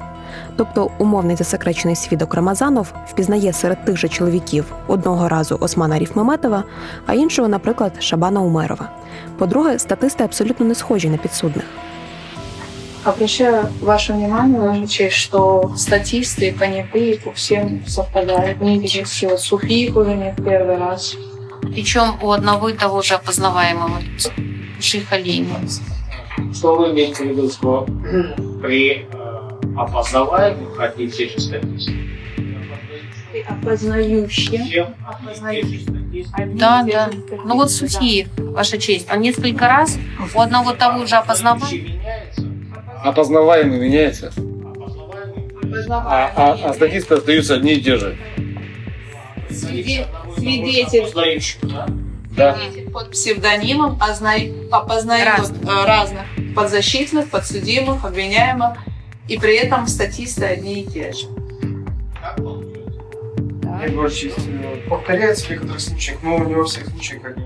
[0.57, 6.64] Тобто, умовний засекречений свідок Рамазанов впізнає серед тих же чоловіків одного разу Османа Ріфмеметова,
[7.07, 8.90] а іншого, наприклад, Шабана Умерова.
[9.38, 11.64] По-друге, статисти абсолютно не схожі на підсудних.
[13.06, 18.60] Обращаю ваше внимание, Ваша честь, что статисты и понятые по всем совпадают.
[18.60, 21.14] Не видите, вот Суфийку не в первый раз.
[21.62, 24.02] Причем у одного и того же опознаваемого.
[24.80, 25.60] Шихалима.
[26.52, 27.86] Что вы имеете в виду, что
[28.60, 31.92] при э, опознаваемых одни и те же статисты?
[33.30, 33.42] При
[36.32, 37.10] Одни Да, да.
[37.44, 39.96] Ну вот Суфиев, Ваша честь, он несколько раз
[40.34, 41.70] у одного того же опознаваемого
[43.04, 44.32] Опознаваемый меняется,
[45.90, 48.16] а, а, а статисты остаются одни и те же.
[49.50, 50.06] Свиде-
[50.37, 51.87] Свидетель Опознающих, да?
[52.37, 52.56] Да.
[52.56, 54.37] Свидетель под псевдонимом озна-
[54.70, 55.62] опознает Разных.
[55.62, 56.22] э, разных
[56.54, 58.78] подзащитных, подсудимых, обвиняемых,
[59.28, 61.26] и при этом статисты одни и те же.
[63.62, 63.80] Да.
[63.94, 67.44] Ваша честь, э, повторяется в некоторых случаях, но не во всех случаях одни.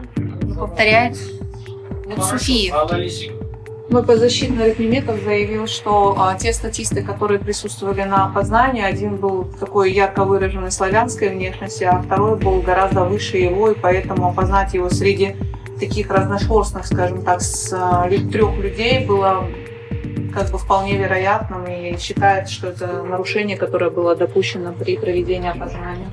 [0.54, 1.22] повторяется.
[2.06, 2.74] Вот Суфиев.
[3.90, 9.92] Мой подзащитный Рахмеметов заявил, что а, те статисты, которые присутствовали на опознании, один был такой
[9.92, 15.34] ярко выраженной славянской внешности, а второй был гораздо выше его, и поэтому опознать его среди
[15.80, 19.48] таких разношерстных, скажем так, с а, трех людей было
[20.32, 26.06] как бы вполне вероятным и считает, что это нарушение, которое было допущено при проведении опознания.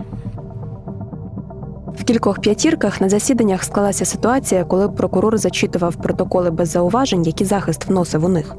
[1.98, 7.88] В кількох п'ятірках на засіданнях склалася ситуація, коли прокурор зачитував протоколи без зауважень, які захист
[7.88, 8.56] вносив у них.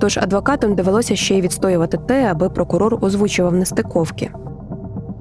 [0.00, 4.30] Тож адвокатам довелося ще й відстоювати те, аби прокурор озвучував нестиковки.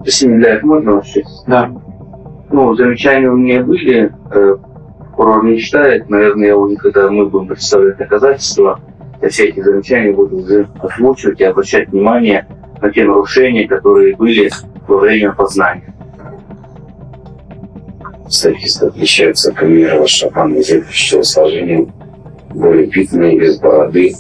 [0.07, 1.23] Семиляев можно вообще?
[1.47, 1.69] Да.
[2.51, 4.11] Ну, замечания у меня были.
[4.31, 4.57] Э,
[5.15, 6.09] Прокурор не читает.
[6.09, 8.81] Наверное, я уже, когда мы будем представлять доказательства,
[9.21, 12.45] я все эти замечания буду уже озвучивать и обращать внимание
[12.81, 14.51] на те нарушения, которые были
[14.87, 15.88] во время познания.
[18.30, 21.92] Статисты отличаются Камилова Шапан изящего сложения,
[22.50, 24.14] более питные, без бороды,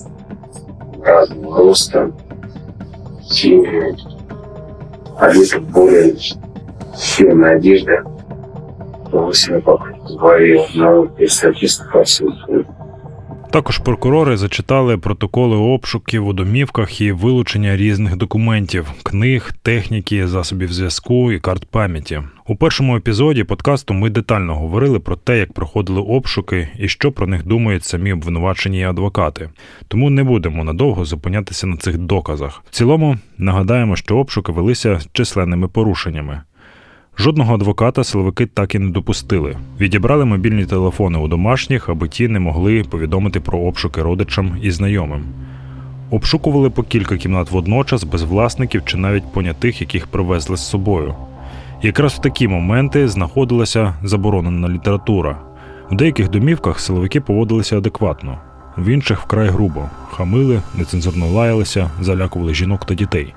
[1.00, 2.10] разного роста,
[3.22, 3.96] сильные,
[5.16, 6.16] одеты в более
[6.96, 8.02] сильная одежда,
[9.12, 12.66] лысина покрыта голове, на статистов отсутствует.
[13.50, 21.32] Також прокурори зачитали протоколи обшуків у домівках і вилучення різних документів, книг, техніки, засобів зв'язку
[21.32, 22.22] і карт пам'яті.
[22.46, 27.26] У першому епізоді подкасту ми детально говорили про те, як проходили обшуки і що про
[27.26, 29.50] них думають самі обвинувачені і адвокати.
[29.88, 32.62] Тому не будемо надовго зупинятися на цих доказах.
[32.70, 36.40] В цілому нагадаємо, що обшуки велися численними порушеннями.
[37.18, 39.56] Жодного адвоката силовики так і не допустили.
[39.80, 45.24] Відібрали мобільні телефони у домашніх, аби ті не могли повідомити про обшуки родичам і знайомим.
[46.10, 51.14] Обшукували по кілька кімнат водночас без власників чи навіть понятих, яких привезли з собою.
[51.82, 55.38] Якраз в такі моменти знаходилася заборонена література.
[55.90, 58.38] У деяких домівках силовики поводилися адекватно,
[58.76, 63.34] в інших вкрай грубо, хамили, нецензурно лаялися, залякували жінок та дітей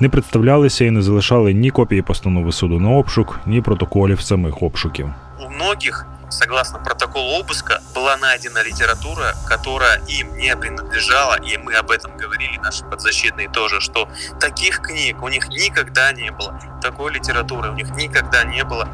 [0.00, 5.08] не представлялися і не залишали ні копії постанови суду на обшук, ні протоколів самих обшуків.
[5.46, 11.91] У многих согласно протоколу обыска, была найдена литература, которая им не принадлежала, и мы об
[11.91, 17.69] этом говорили, наши подзащитные тоже, что таких книг у них никогда не было, такой литературы
[17.69, 18.87] у них никогда не было,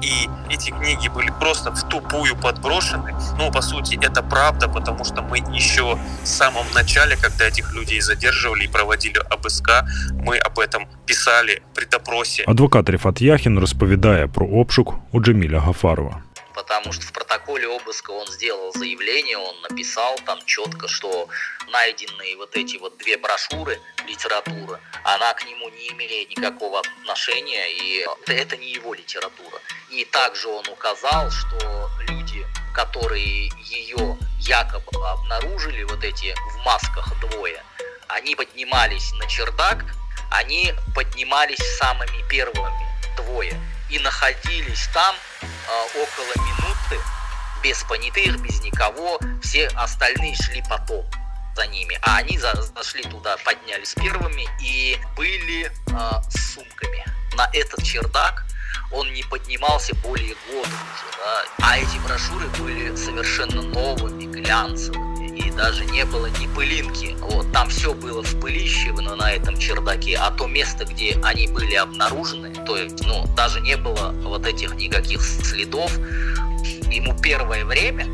[0.00, 3.14] и эти книги были просто в тупую подброшены.
[3.38, 8.00] Ну, по сути, это правда, потому что мы еще в самом начале, когда этих людей
[8.00, 12.44] задерживали и проводили обыска, мы об этом писали при допросе.
[12.46, 16.22] Адвокат Рифат Яхін розповідає про обшук у Джеміля Гафарова.
[16.59, 21.29] потому что в протоколе обыска он сделал заявление, он написал там четко, что
[21.71, 28.05] найденные вот эти вот две брошюры литературы, она к нему не имеет никакого отношения, и
[28.27, 29.57] это не его литература.
[29.89, 32.45] И также он указал, что люди,
[32.75, 37.63] которые ее якобы обнаружили, вот эти в масках двое,
[38.09, 39.85] они поднимались на чердак,
[40.29, 42.85] они поднимались самыми первыми,
[43.15, 43.57] двое,
[43.89, 45.47] и находились там э,
[45.95, 47.03] около минуты,
[47.63, 51.05] без понятых, без никого, все остальные шли потом
[51.55, 55.71] за ними, а они зашли туда, поднялись первыми и были э,
[56.29, 57.05] с сумками.
[57.35, 58.43] На этот чердак
[58.91, 61.45] он не поднимался более года уже, да?
[61.61, 65.08] а эти брошюры были совершенно новыми, глянцевыми
[65.45, 67.15] и даже не было ни пылинки.
[67.19, 71.47] Вот, там все было в пылище но на этом чердаке, а то место, где они
[71.47, 75.91] были обнаружены, то есть, ну, даже не было вот этих никаких следов.
[76.91, 78.05] Ему первое время,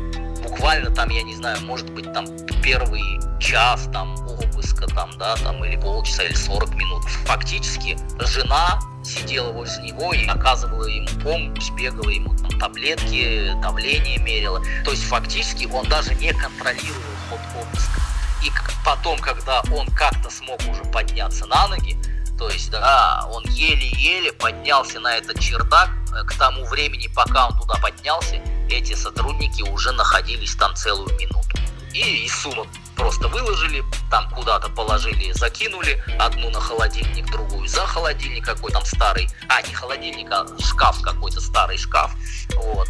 [0.42, 2.26] буквально там, я не знаю, может быть, там
[2.62, 3.02] первый
[3.40, 7.04] час там обыска там, да, там или полчаса или 40 минут.
[7.26, 14.60] Фактически жена сидела возле него и оказывала ему помощь, бегала ему там таблетки, давление мерила.
[14.84, 18.00] То есть фактически он даже не контролировал ход обыска.
[18.42, 18.50] И
[18.84, 21.96] потом, когда он как-то смог уже подняться на ноги,
[22.38, 25.90] то есть, да, он еле-еле поднялся на этот чердак.
[26.14, 28.36] Э, к тому времени, пока он туда поднялся,
[28.70, 31.58] эти сотрудники уже находились там целую минуту.
[31.92, 38.44] И из сумок просто выложили, там куда-то положили, закинули, одну на холодильник, другую за холодильник
[38.44, 42.12] какой там старый, а не холодильник, а шкаф какой-то старый шкаф,
[42.56, 42.88] вот.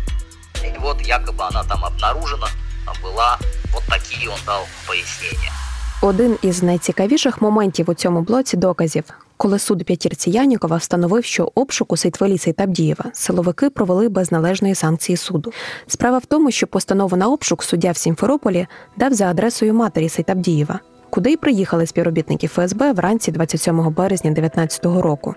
[0.64, 2.48] И вот якобы она там обнаружена
[3.02, 3.38] была,
[3.72, 5.50] вот такі он дав пояснення.
[6.02, 9.04] Один із найцікавіших моментів у цьому блоці доказів
[9.36, 14.74] коли суд п'ятірці Янікова встановив, що обшук у Сейтвеліса і Табдієва силовики провели без належної
[14.74, 15.52] санкції суду.
[15.86, 18.66] Справа в тому, що постанову на обшук суддя в Сімферополі
[18.96, 20.80] дав за адресою матері Сейтабдієва,
[21.16, 25.34] куди й приїхали співробітники ФСБ вранці 27 березня 2019 року.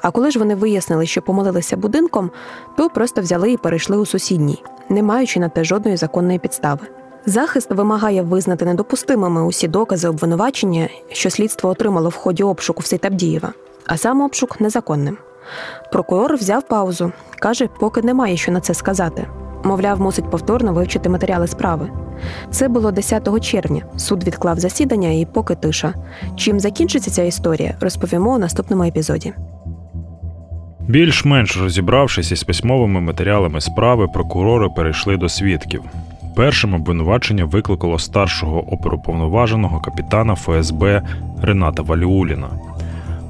[0.00, 2.30] А коли ж вони вияснили, що помилилися будинком,
[2.76, 6.80] то просто взяли і перейшли у сусідній, не маючи на те жодної законної підстави.
[7.26, 13.52] Захист вимагає визнати недопустимими усі докази обвинувачення, що слідство отримало в ході обшуку в Сейтабдієва,
[13.86, 15.18] а сам обшук незаконним.
[15.92, 19.26] Прокурор взяв паузу, каже, поки немає що на це сказати.
[19.64, 21.88] Мовляв, мусить повторно вивчити матеріали справи.
[22.50, 23.82] Це було 10 червня.
[23.96, 25.94] Суд відклав засідання і поки тиша.
[26.36, 29.32] Чим закінчиться ця історія, розповімо у наступному епізоді.
[30.88, 35.82] Більш-менш розібравшись із письмовими матеріалами справи, прокурори перейшли до свідків.
[36.36, 41.02] Першим обвинувачення викликало старшого оперуповноваженого капітана ФСБ
[41.42, 42.48] Рената Валіуліна.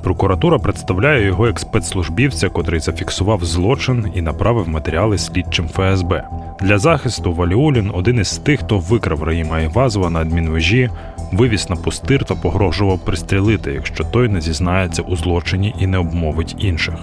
[0.03, 6.25] Прокуратура представляє його як спецслужбівця, котрий зафіксував злочин і направив матеріали слідчим ФСБ.
[6.61, 10.91] Для захисту Валіулін один із тих, хто викрав Раїма Івазова на адмінвежі,
[11.33, 16.57] вивіз на пустир та погрожував пристрілити, якщо той не зізнається у злочині і не обмовить
[16.59, 16.95] інших.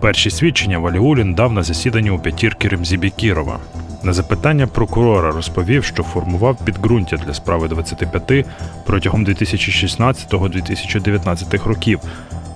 [0.00, 3.58] Перші свідчення Валіулін дав на засіданні у п'ятірки Ремзібі Кірова.
[4.02, 8.46] На запитання прокурора розповів, що формував підґрунтя для справи 25
[8.86, 12.00] протягом 2016-2019 років,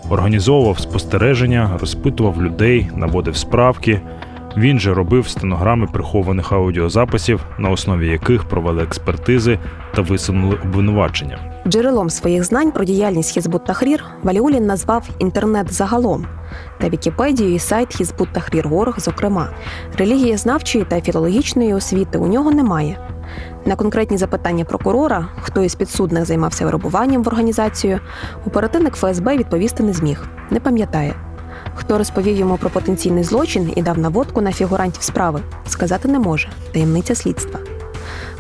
[0.09, 4.01] організовував спостереження, розпитував людей, наводив справки.
[4.57, 9.59] Він же робив стенограми прихованих аудіозаписів, на основі яких провели експертизи
[9.95, 11.39] та висунули обвинувачення.
[11.69, 16.27] Джерелом своїх знань про діяльність Хізбут Тахрір Валіулін назвав інтернет загалом
[16.79, 19.49] та Вікіпедію і сайт Хізбут Тахрір Ворог, зокрема.
[19.99, 22.99] Релігієзнавчої та філологічної освіти у нього немає.
[23.67, 28.01] На конкретні запитання прокурора, хто із підсудних займався виробуванням в організацію,
[28.47, 31.15] оперативник ФСБ відповісти не зміг, не пам'ятає.
[31.75, 36.49] Хто розповів йому про потенційний злочин і дав наводку на фігурантів справи, сказати не може
[36.73, 37.61] таємниця слідства.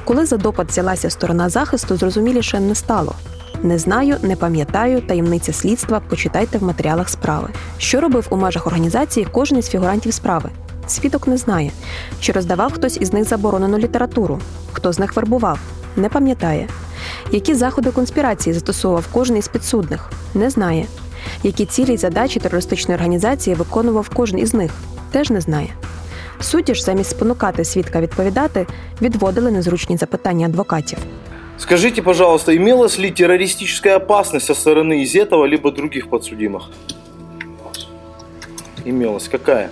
[0.04, 3.14] Коли за допит взялася сторона захисту, зрозуміліше не стало.
[3.62, 6.00] Не знаю, не пам'ятаю таємниця слідства.
[6.08, 7.48] Почитайте в матеріалах справи.
[7.78, 10.50] Що робив у межах організації кожен із фігурантів справи?
[10.86, 11.70] Свідок не знає,
[12.20, 14.38] чи роздавав хтось із них заборонену літературу,
[14.72, 15.58] хто з них вербував,
[15.96, 16.68] не пам'ятає.
[17.32, 20.86] Які заходи конспірації застосовував кожен із підсудних, не знає.
[21.42, 24.70] Які цілі й задачі терористичної організації виконував кожен із них,
[25.10, 25.68] теж не знає.
[26.40, 28.66] Судді ж, замість спонукати свідка відповідати,
[29.02, 30.98] відводили незручні запитання адвокатів.
[31.58, 36.62] Скажите, пожалуйста, имелась ли террористическая опасность со стороны Изетова либо других подсудимых?
[38.84, 39.28] Имелась.
[39.28, 39.70] Какая?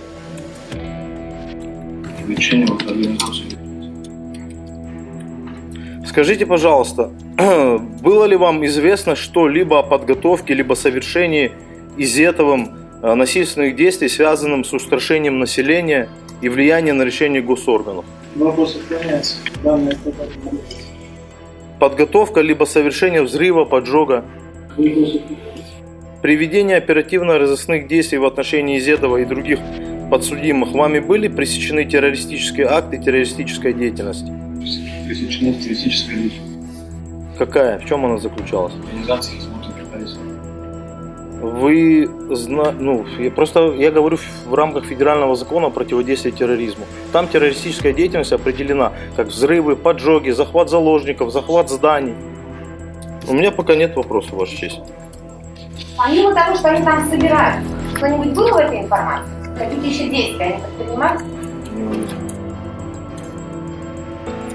[6.07, 7.11] Скажите, пожалуйста,
[8.01, 11.51] было ли вам известно что-либо о подготовке либо совершении
[11.95, 12.71] Изетовым
[13.03, 16.09] э, насильственных действий, связанным с устрашением населения
[16.41, 18.05] и влиянием на решение госорганов?
[18.35, 19.37] Вопрос отклоняется.
[21.79, 24.25] Подготовка либо совершение взрыва, поджога,
[26.23, 29.59] Приведение оперативно-розыскных действий в отношении Изетова и других
[30.09, 34.31] подсудимых вами были пресечены террористические акты террористической деятельности?
[35.05, 36.52] Пресечена террористическая деятельность.
[37.37, 37.79] Какая?
[37.79, 38.73] В чем она заключалась?
[38.73, 39.39] Организация.
[41.43, 42.71] Вы зна...
[42.71, 46.85] ну, я просто я говорю в рамках федерального закона о противодействии терроризму.
[47.11, 52.15] Там террористическая деятельность определена как взрывы, поджоги, захват заложников, захват зданий.
[53.27, 54.79] У меня пока нет вопросов, Ваша честь.
[55.97, 59.29] Помимо того, что они там собираются, что-нибудь было в этой информации?
[59.57, 61.21] Какие-то еще действия они предпринимают?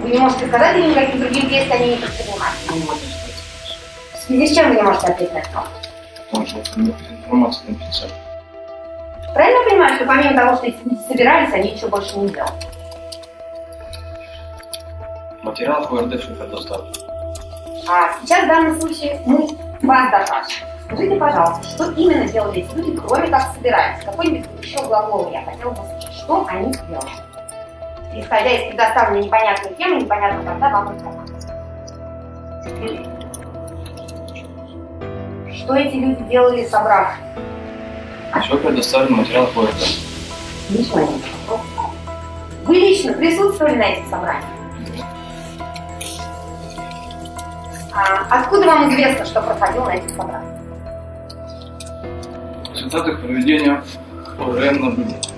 [0.08, 2.56] Вы не можете сказать, или никаких других действий они не предпринимают?
[2.70, 3.34] Не можем сказать.
[4.14, 5.64] В связи с чем вы не можете ответить на это?
[6.30, 8.16] Потому что информация конфиденциальна.
[9.34, 10.72] Правильно понимаю, что помимо того, что
[11.08, 12.52] собирались, они еще больше не делали?
[15.42, 16.92] Материалов ОРД все предоставлено.
[17.86, 19.46] А сейчас в данном случае мы
[19.82, 20.74] вас допрашиваем.
[20.86, 24.02] Скажите, пожалуйста, что именно делали эти люди, кроме как собирались?
[24.04, 26.14] Какой-нибудь еще глагол я хотела бы услышать.
[26.14, 27.27] Что они делали?
[28.14, 31.38] Исходя из предоставленной непонятной темы, непонятно когда вам информация.
[35.54, 37.14] Что эти люди делали, собрав?
[38.42, 39.74] Все предоставлено материалов ОРД.
[40.70, 41.08] Лично.
[42.64, 44.44] Вы лично присутствовали на этих собраниях?
[47.94, 50.60] А откуда вам известно, что проходило на этих собраниях?
[52.70, 53.82] В результатах проведения
[54.38, 55.37] ОРН наблюдения.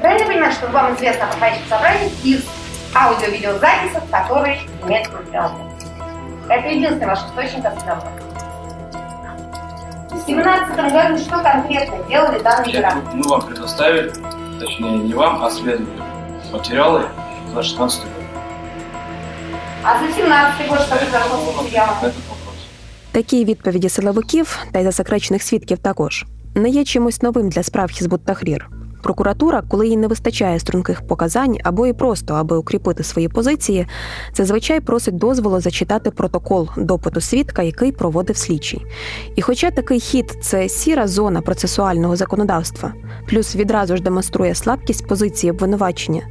[0.00, 2.44] Правильно я понимаю, что вам известно о проходящих собраниях из
[2.94, 5.50] аудио-видеозаписей, которые имеют материал?
[6.48, 8.22] Это единственный ваш источник осведомленности.
[10.08, 13.06] В 2017 году что конкретно делали данные Нет, граждане?
[13.14, 14.12] мы вам предоставили,
[14.60, 16.02] точнее не вам, а следователю,
[16.52, 17.02] материалы
[17.54, 18.10] за 16 год.
[19.84, 21.94] А за 17 год что произошло с материалом?
[22.02, 22.54] Этот вопрос.
[23.12, 26.24] Такі відповіді силовиків та й засекречених свідків також
[26.54, 28.68] не є чимось новим для справ Хізбут Тахрір.
[29.07, 33.87] Прокуратура, коли їй не вистачає струнких показань або і просто аби укріпити свої позиції,
[34.33, 38.85] зазвичай просить дозволу зачитати протокол допиту свідка, який проводив слідчий.
[39.35, 42.93] І хоча такий хід це сіра зона процесуального законодавства,
[43.29, 46.21] плюс відразу ж демонструє слабкість позиції обвинувачення,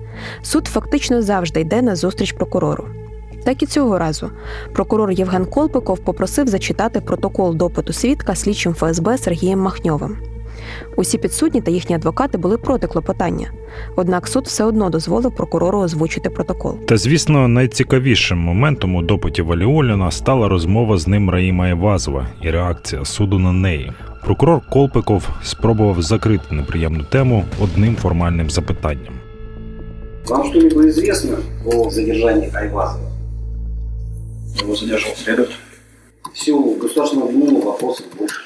[0.42, 2.84] суд фактично завжди йде на зустріч прокурору.
[3.44, 4.30] Так і цього разу
[4.72, 10.35] прокурор Євген Колпиков попросив зачитати протокол допиту свідка слідчим ФСБ Сергієм Махньовим.
[10.96, 13.50] Усі підсудні та їхні адвокати були проти клопотання.
[13.96, 16.78] Однак суд все одно дозволив прокурору озвучити протокол.
[16.86, 23.04] Та звісно, найцікавішим моментом у допиті Валіоліна стала розмова з ним Раїма Євазова і реакція
[23.04, 23.92] суду на неї.
[24.24, 29.14] Прокурор Колпиков спробував закрити неприємну тему одним формальним запитанням.
[30.28, 33.10] Вам что-либо известно о задержании Айвазова?
[34.60, 35.54] Его задержал следователь.
[36.34, 38.45] Все, государственного обвинения вопросов больше.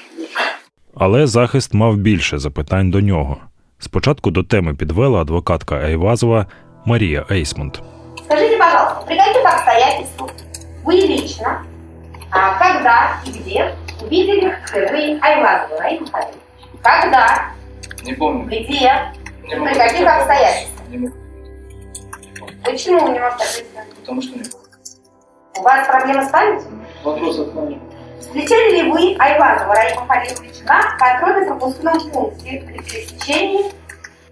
[0.99, 3.38] Але захист мав більше запитань до нього.
[3.80, 6.45] Спочатку до теми підвела адвокатка Айвазова
[6.86, 7.82] Марія Ейсмонт.
[8.26, 10.30] Скажите, пожалуйста, при каких обстоятельствах
[10.86, 11.61] вы лично,
[12.32, 16.39] а, когда и где увидели впервые Айвазова Раима Михайловича?
[16.82, 17.51] Когда,
[18.05, 18.45] Не помню.
[18.45, 18.61] где,
[19.43, 20.07] Не при могу каких ответить.
[20.07, 20.89] обстоятельствах?
[20.89, 21.15] Не могу,
[22.63, 23.76] Почему вы не можете ответить?
[23.76, 23.95] на это?
[24.01, 24.65] потому что не помню.
[25.57, 26.71] У вас проблемы с памятью?
[27.03, 27.80] Вопрос отклонен.
[28.20, 33.72] Встречали ли вы Айвазова Раима Халиловича на контрольно-пропускном пункте при пересечении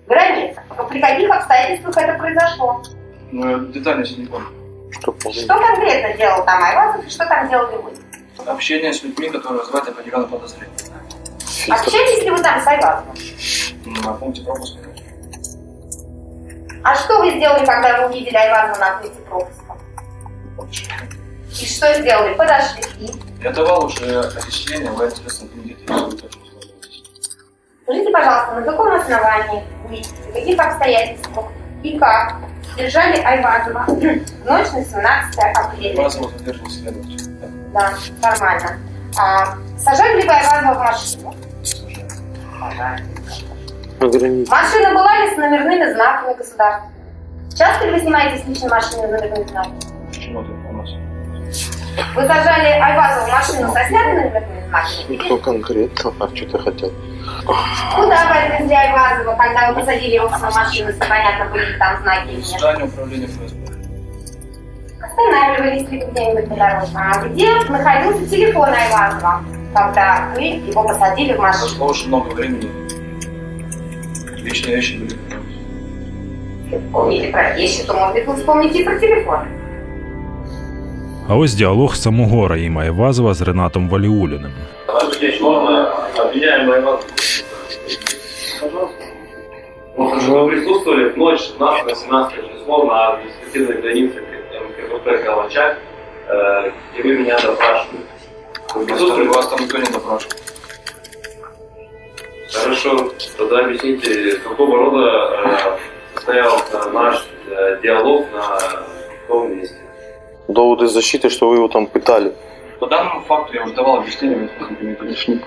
[0.07, 0.61] границы?
[0.91, 2.83] При каких обстоятельствах это произошло?
[3.33, 4.47] Я детально сейчас не помню.
[4.91, 7.93] Что Что конкретно делал там Айвазов и что там делали вы?
[8.47, 10.69] Общение с людьми, которые вызывают определенное подозрение.
[11.69, 13.15] Общались ли вы там с Айвазовым?
[14.05, 14.79] На пункте пропуска.
[16.85, 19.75] А что вы сделали, когда вы увидели Айвазова на пункте пропуска?
[21.61, 22.35] И что сделали?
[22.35, 23.11] Подошли.
[23.41, 25.81] Я давал уже объяснение в ответственном комитете.
[26.33, 26.61] если вы.
[27.85, 31.47] Скажите, пожалуйста, на каком основании вы, при каких обстоятельствах
[31.85, 32.35] и как
[32.77, 36.03] держали Айвазова в ночь на 17 апреля?
[36.03, 37.29] Вас его задержал следователь.
[37.73, 38.79] Да, нормально.
[39.17, 41.35] А, сажали ли вы Айвазова в машину?
[42.61, 43.05] Сажали.
[44.49, 46.91] Машина была ли с номерными знаками государства?
[47.57, 49.71] Часто ли вы снимаете с личной машины номерные знаки?
[49.73, 49.98] Почему это информация?
[52.15, 55.17] Вы сажали Айвазову в машину со снятыми номерными знаками?
[55.17, 56.13] Кто конкретно?
[56.21, 56.93] А что ты хотел?
[57.95, 61.79] Куда вы отвезли Айвазова, когда вы посадили его в свою машину, если понятно, были ли
[61.79, 62.47] там знаки или нет?
[62.47, 63.69] Здание управления ФСБ.
[65.01, 66.87] Останавливались ли где-нибудь по дороге?
[66.95, 69.43] А где находился телефон Айвазова,
[69.75, 71.67] когда вы его посадили в машину?
[71.67, 72.71] Прошло очень много времени.
[74.43, 75.19] Личные вещи были.
[76.93, 79.49] Помните про вещи, то, может быть, вы вспомните и про телефон.
[81.30, 84.52] А ось діалог самого Раїма Івазова з Ренатом Валіуліним.
[85.14, 87.06] Здесь можно обвиняемый вас.
[88.62, 89.04] Пожалуйста.
[89.96, 94.22] Вы присутствовали в ночь 16-18 число на административной границе
[94.70, 95.78] МКПП Калачак,
[96.28, 98.02] э, и вы меня допрашивали.
[98.76, 99.28] Вы присутствовали?
[99.28, 100.38] Вас там никто не допрашивал.
[102.54, 105.06] Хорошо, тогда объясните, какого рода
[105.46, 105.78] э,
[106.16, 108.60] состоялся наш э, диалог на
[109.28, 109.78] том месте?
[110.49, 112.33] Доводы защиты, что вы его там пытали.
[112.81, 115.41] По данному факту я уже давал объяснение, просто не пришли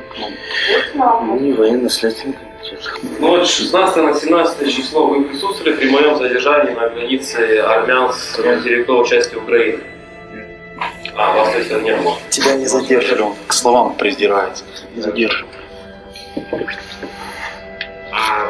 [1.40, 3.20] Не военно-следственный комитет.
[3.20, 9.08] Ночь 16 на 17 число вы присутствовали при моем задержании на границе армян с материковой
[9.08, 9.80] части Украины?
[11.16, 12.16] А, вас то не было.
[12.30, 14.64] Тебя не задерживали, он к словам придирается.
[14.96, 15.56] Не задерживали.
[18.12, 18.48] А,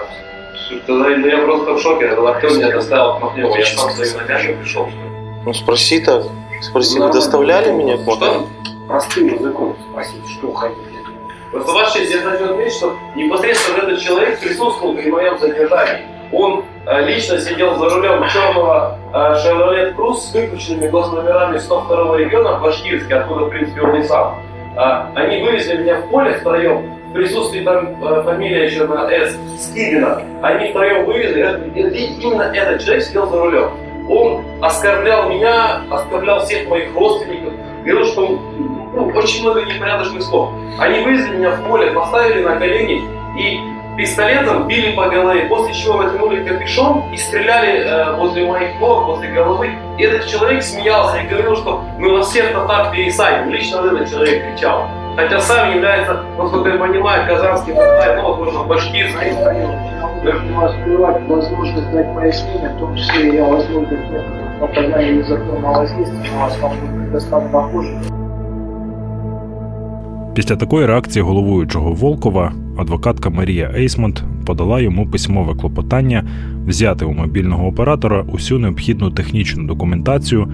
[0.87, 2.07] Тогда ну, я просто в шоке.
[2.09, 3.55] Кто меня доставил к Махневу?
[3.55, 4.87] Я сам своими ногами пришел.
[4.89, 5.11] что ли?
[5.45, 6.23] Ну спроси так.
[6.61, 8.47] Спроси, вы доставляли меня к Махнову?
[8.87, 10.81] Простым языком спросить, что хотите.
[11.51, 16.05] Просто ваша честь, я хочу отметить, что непосредственно этот человек присутствовал при моем задержании.
[16.31, 22.57] Он э, лично сидел за рулем черного э, Chevrolet Cruze с выключенными госномерами 102 региона
[22.57, 24.39] в Башкирске, откуда, в принципе, он и сам.
[24.77, 29.35] А, они вывезли меня в поле втроем, в присутствии там э, фамилия еще на С,
[29.59, 30.21] Скибина.
[30.41, 33.71] Они втроем вывезли, именно этот человек сидел за рулем.
[34.11, 37.53] Он оскорблял меня, оскорблял всех моих родственников,
[37.85, 38.27] говорил, что
[38.93, 40.49] ну, очень много непорядочных слов.
[40.79, 43.03] Они вывезли меня в поле, поставили на колени
[43.39, 43.59] и
[43.95, 49.29] пистолетом били по голове, после чего натянули капюшон и стреляли э, возле моих ног, возле
[49.29, 49.71] головы.
[49.97, 53.49] И этот человек смеялся и говорил, что мы вас всех татар пересадим.
[53.49, 54.89] Лично этот человек кричал.
[55.15, 60.00] Хотя сам является, насколько я понимаю, казанский татар, ну, возможно, башкирский.
[60.23, 65.73] Должен вас прервать возможность дать пояснение, в том числе и о возможных методах оказания незаконного
[65.79, 67.89] воздействия на вас, вам будет предоставлен похоже.
[70.33, 76.23] Після такої реакції головуючого Волкова адвокатка Марія Ейсмонт подала йому письмове клопотання
[76.67, 80.47] взяти у мобільного оператора усю необхідну технічну документацію,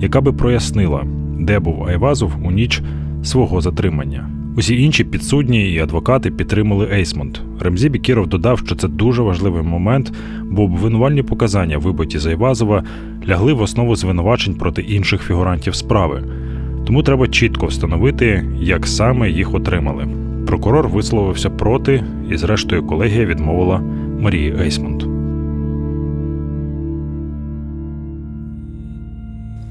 [0.00, 1.04] яка би прояснила,
[1.38, 2.82] де був Айвазов у ніч
[3.22, 4.33] свого затримання.
[4.56, 7.42] Усі інші підсудні і адвокати підтримали Ейсмонт.
[7.60, 10.12] Ремзі Бікіров додав, що це дуже важливий момент,
[10.44, 12.84] бо обвинувальні показання, вибиті з Айвазова,
[13.28, 16.22] лягли в основу звинувачень проти інших фігурантів справи.
[16.86, 20.06] Тому треба чітко встановити, як саме їх отримали.
[20.46, 23.82] Прокурор висловився проти, і зрештою колегія відмовила
[24.20, 25.13] Марії Ейсмонт.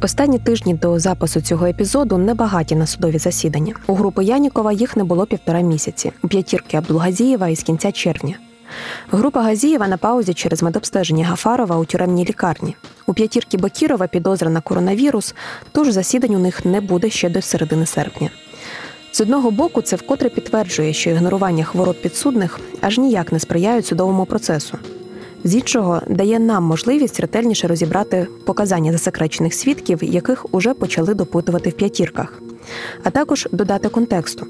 [0.04, 3.76] Останні тижні до запису цього епізоду небагаті на судові засідання.
[3.88, 8.36] У групи Янікова їх не було півтора місяці, у п'ятірки Абдулгазієва із кінця червня.
[9.12, 12.76] Група Газієва на паузі через медобстеження Гафарова у тюремній лікарні.
[13.08, 15.36] У п'ятірки Бакірова підозра на коронавірус,
[15.72, 18.30] тож засідань у них не буде ще до середини серпня.
[19.12, 24.26] З одного боку, це вкотре підтверджує, що ігнорування хвороб підсудних аж ніяк не сприяють судовому
[24.26, 24.78] процесу.
[25.44, 31.74] З іншого дає нам можливість ретельніше розібрати показання засекречених свідків, яких уже почали допитувати в
[31.74, 32.42] п'ятірках,
[33.04, 34.48] а також додати контексту.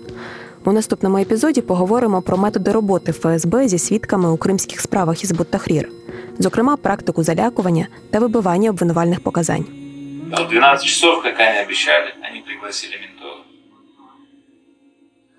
[0.66, 5.90] У наступному епізоді поговоримо про методи роботи ФСБ зі свідками у кримських справах із Буттахрір,
[6.40, 9.66] зокрема практику залякування та вибивання обвинувальних показань.
[10.32, 13.38] В 12 часов, как они обещали, они пригласили ментов.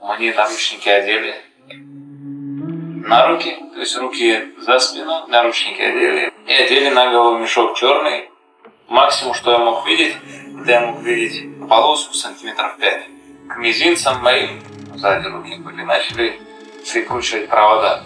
[0.00, 1.34] Они наручники одели
[3.04, 8.30] на руки, то есть руки за спину, наручники одели и одели на голову мешок черный.
[8.88, 10.16] Максимум, что я мог видеть,
[10.60, 13.04] это я мог видеть полоску сантиметров 5.
[13.48, 14.62] К мизинцам моим
[14.94, 16.40] сзади руки были, начали
[16.90, 18.04] прикручивать провода.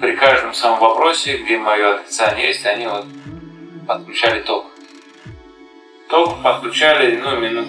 [0.00, 3.04] При каждом самом вопросе, где мое отрицание есть, они вот
[3.86, 4.66] подключали ток.
[6.08, 7.68] Ток подключали, ну, минут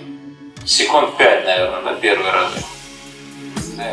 [0.66, 2.54] секунд пять, наверное, на первый раз.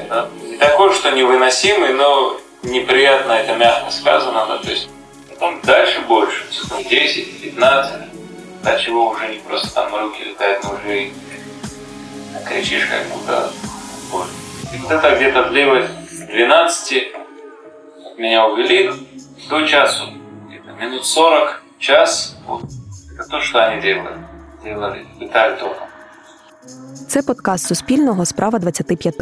[0.08, 0.28] Да,
[0.58, 4.88] такой, что невыносимый, но неприятно это мягко сказано, да, то есть
[5.30, 11.04] потом дальше больше, секунд 10-15, до чего уже не просто там руки летают, но уже
[11.04, 11.12] и
[12.46, 13.52] кричишь как будто от
[14.10, 14.28] боли.
[14.74, 17.04] И вот это где-то длилось с 12
[18.18, 18.90] меня увели
[19.48, 20.12] до часу,
[20.48, 22.36] где-то минут 40, час.
[22.46, 22.62] Вот.
[23.14, 24.18] Это то, что они делали.
[24.62, 25.88] Делали, летали током.
[27.08, 29.14] Це подкаст Суспільного Справа 25.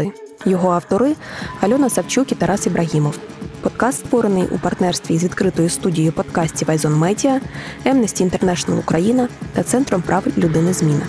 [0.44, 1.14] Його автори
[1.60, 3.18] Альона Савчук і Тарас Ібрагімов.
[3.60, 7.40] Подкаст створений у партнерстві з відкритою студією подкастів Айзон Медіа,
[7.84, 11.06] Amnesty International Україна та Центром прав людини Зміна.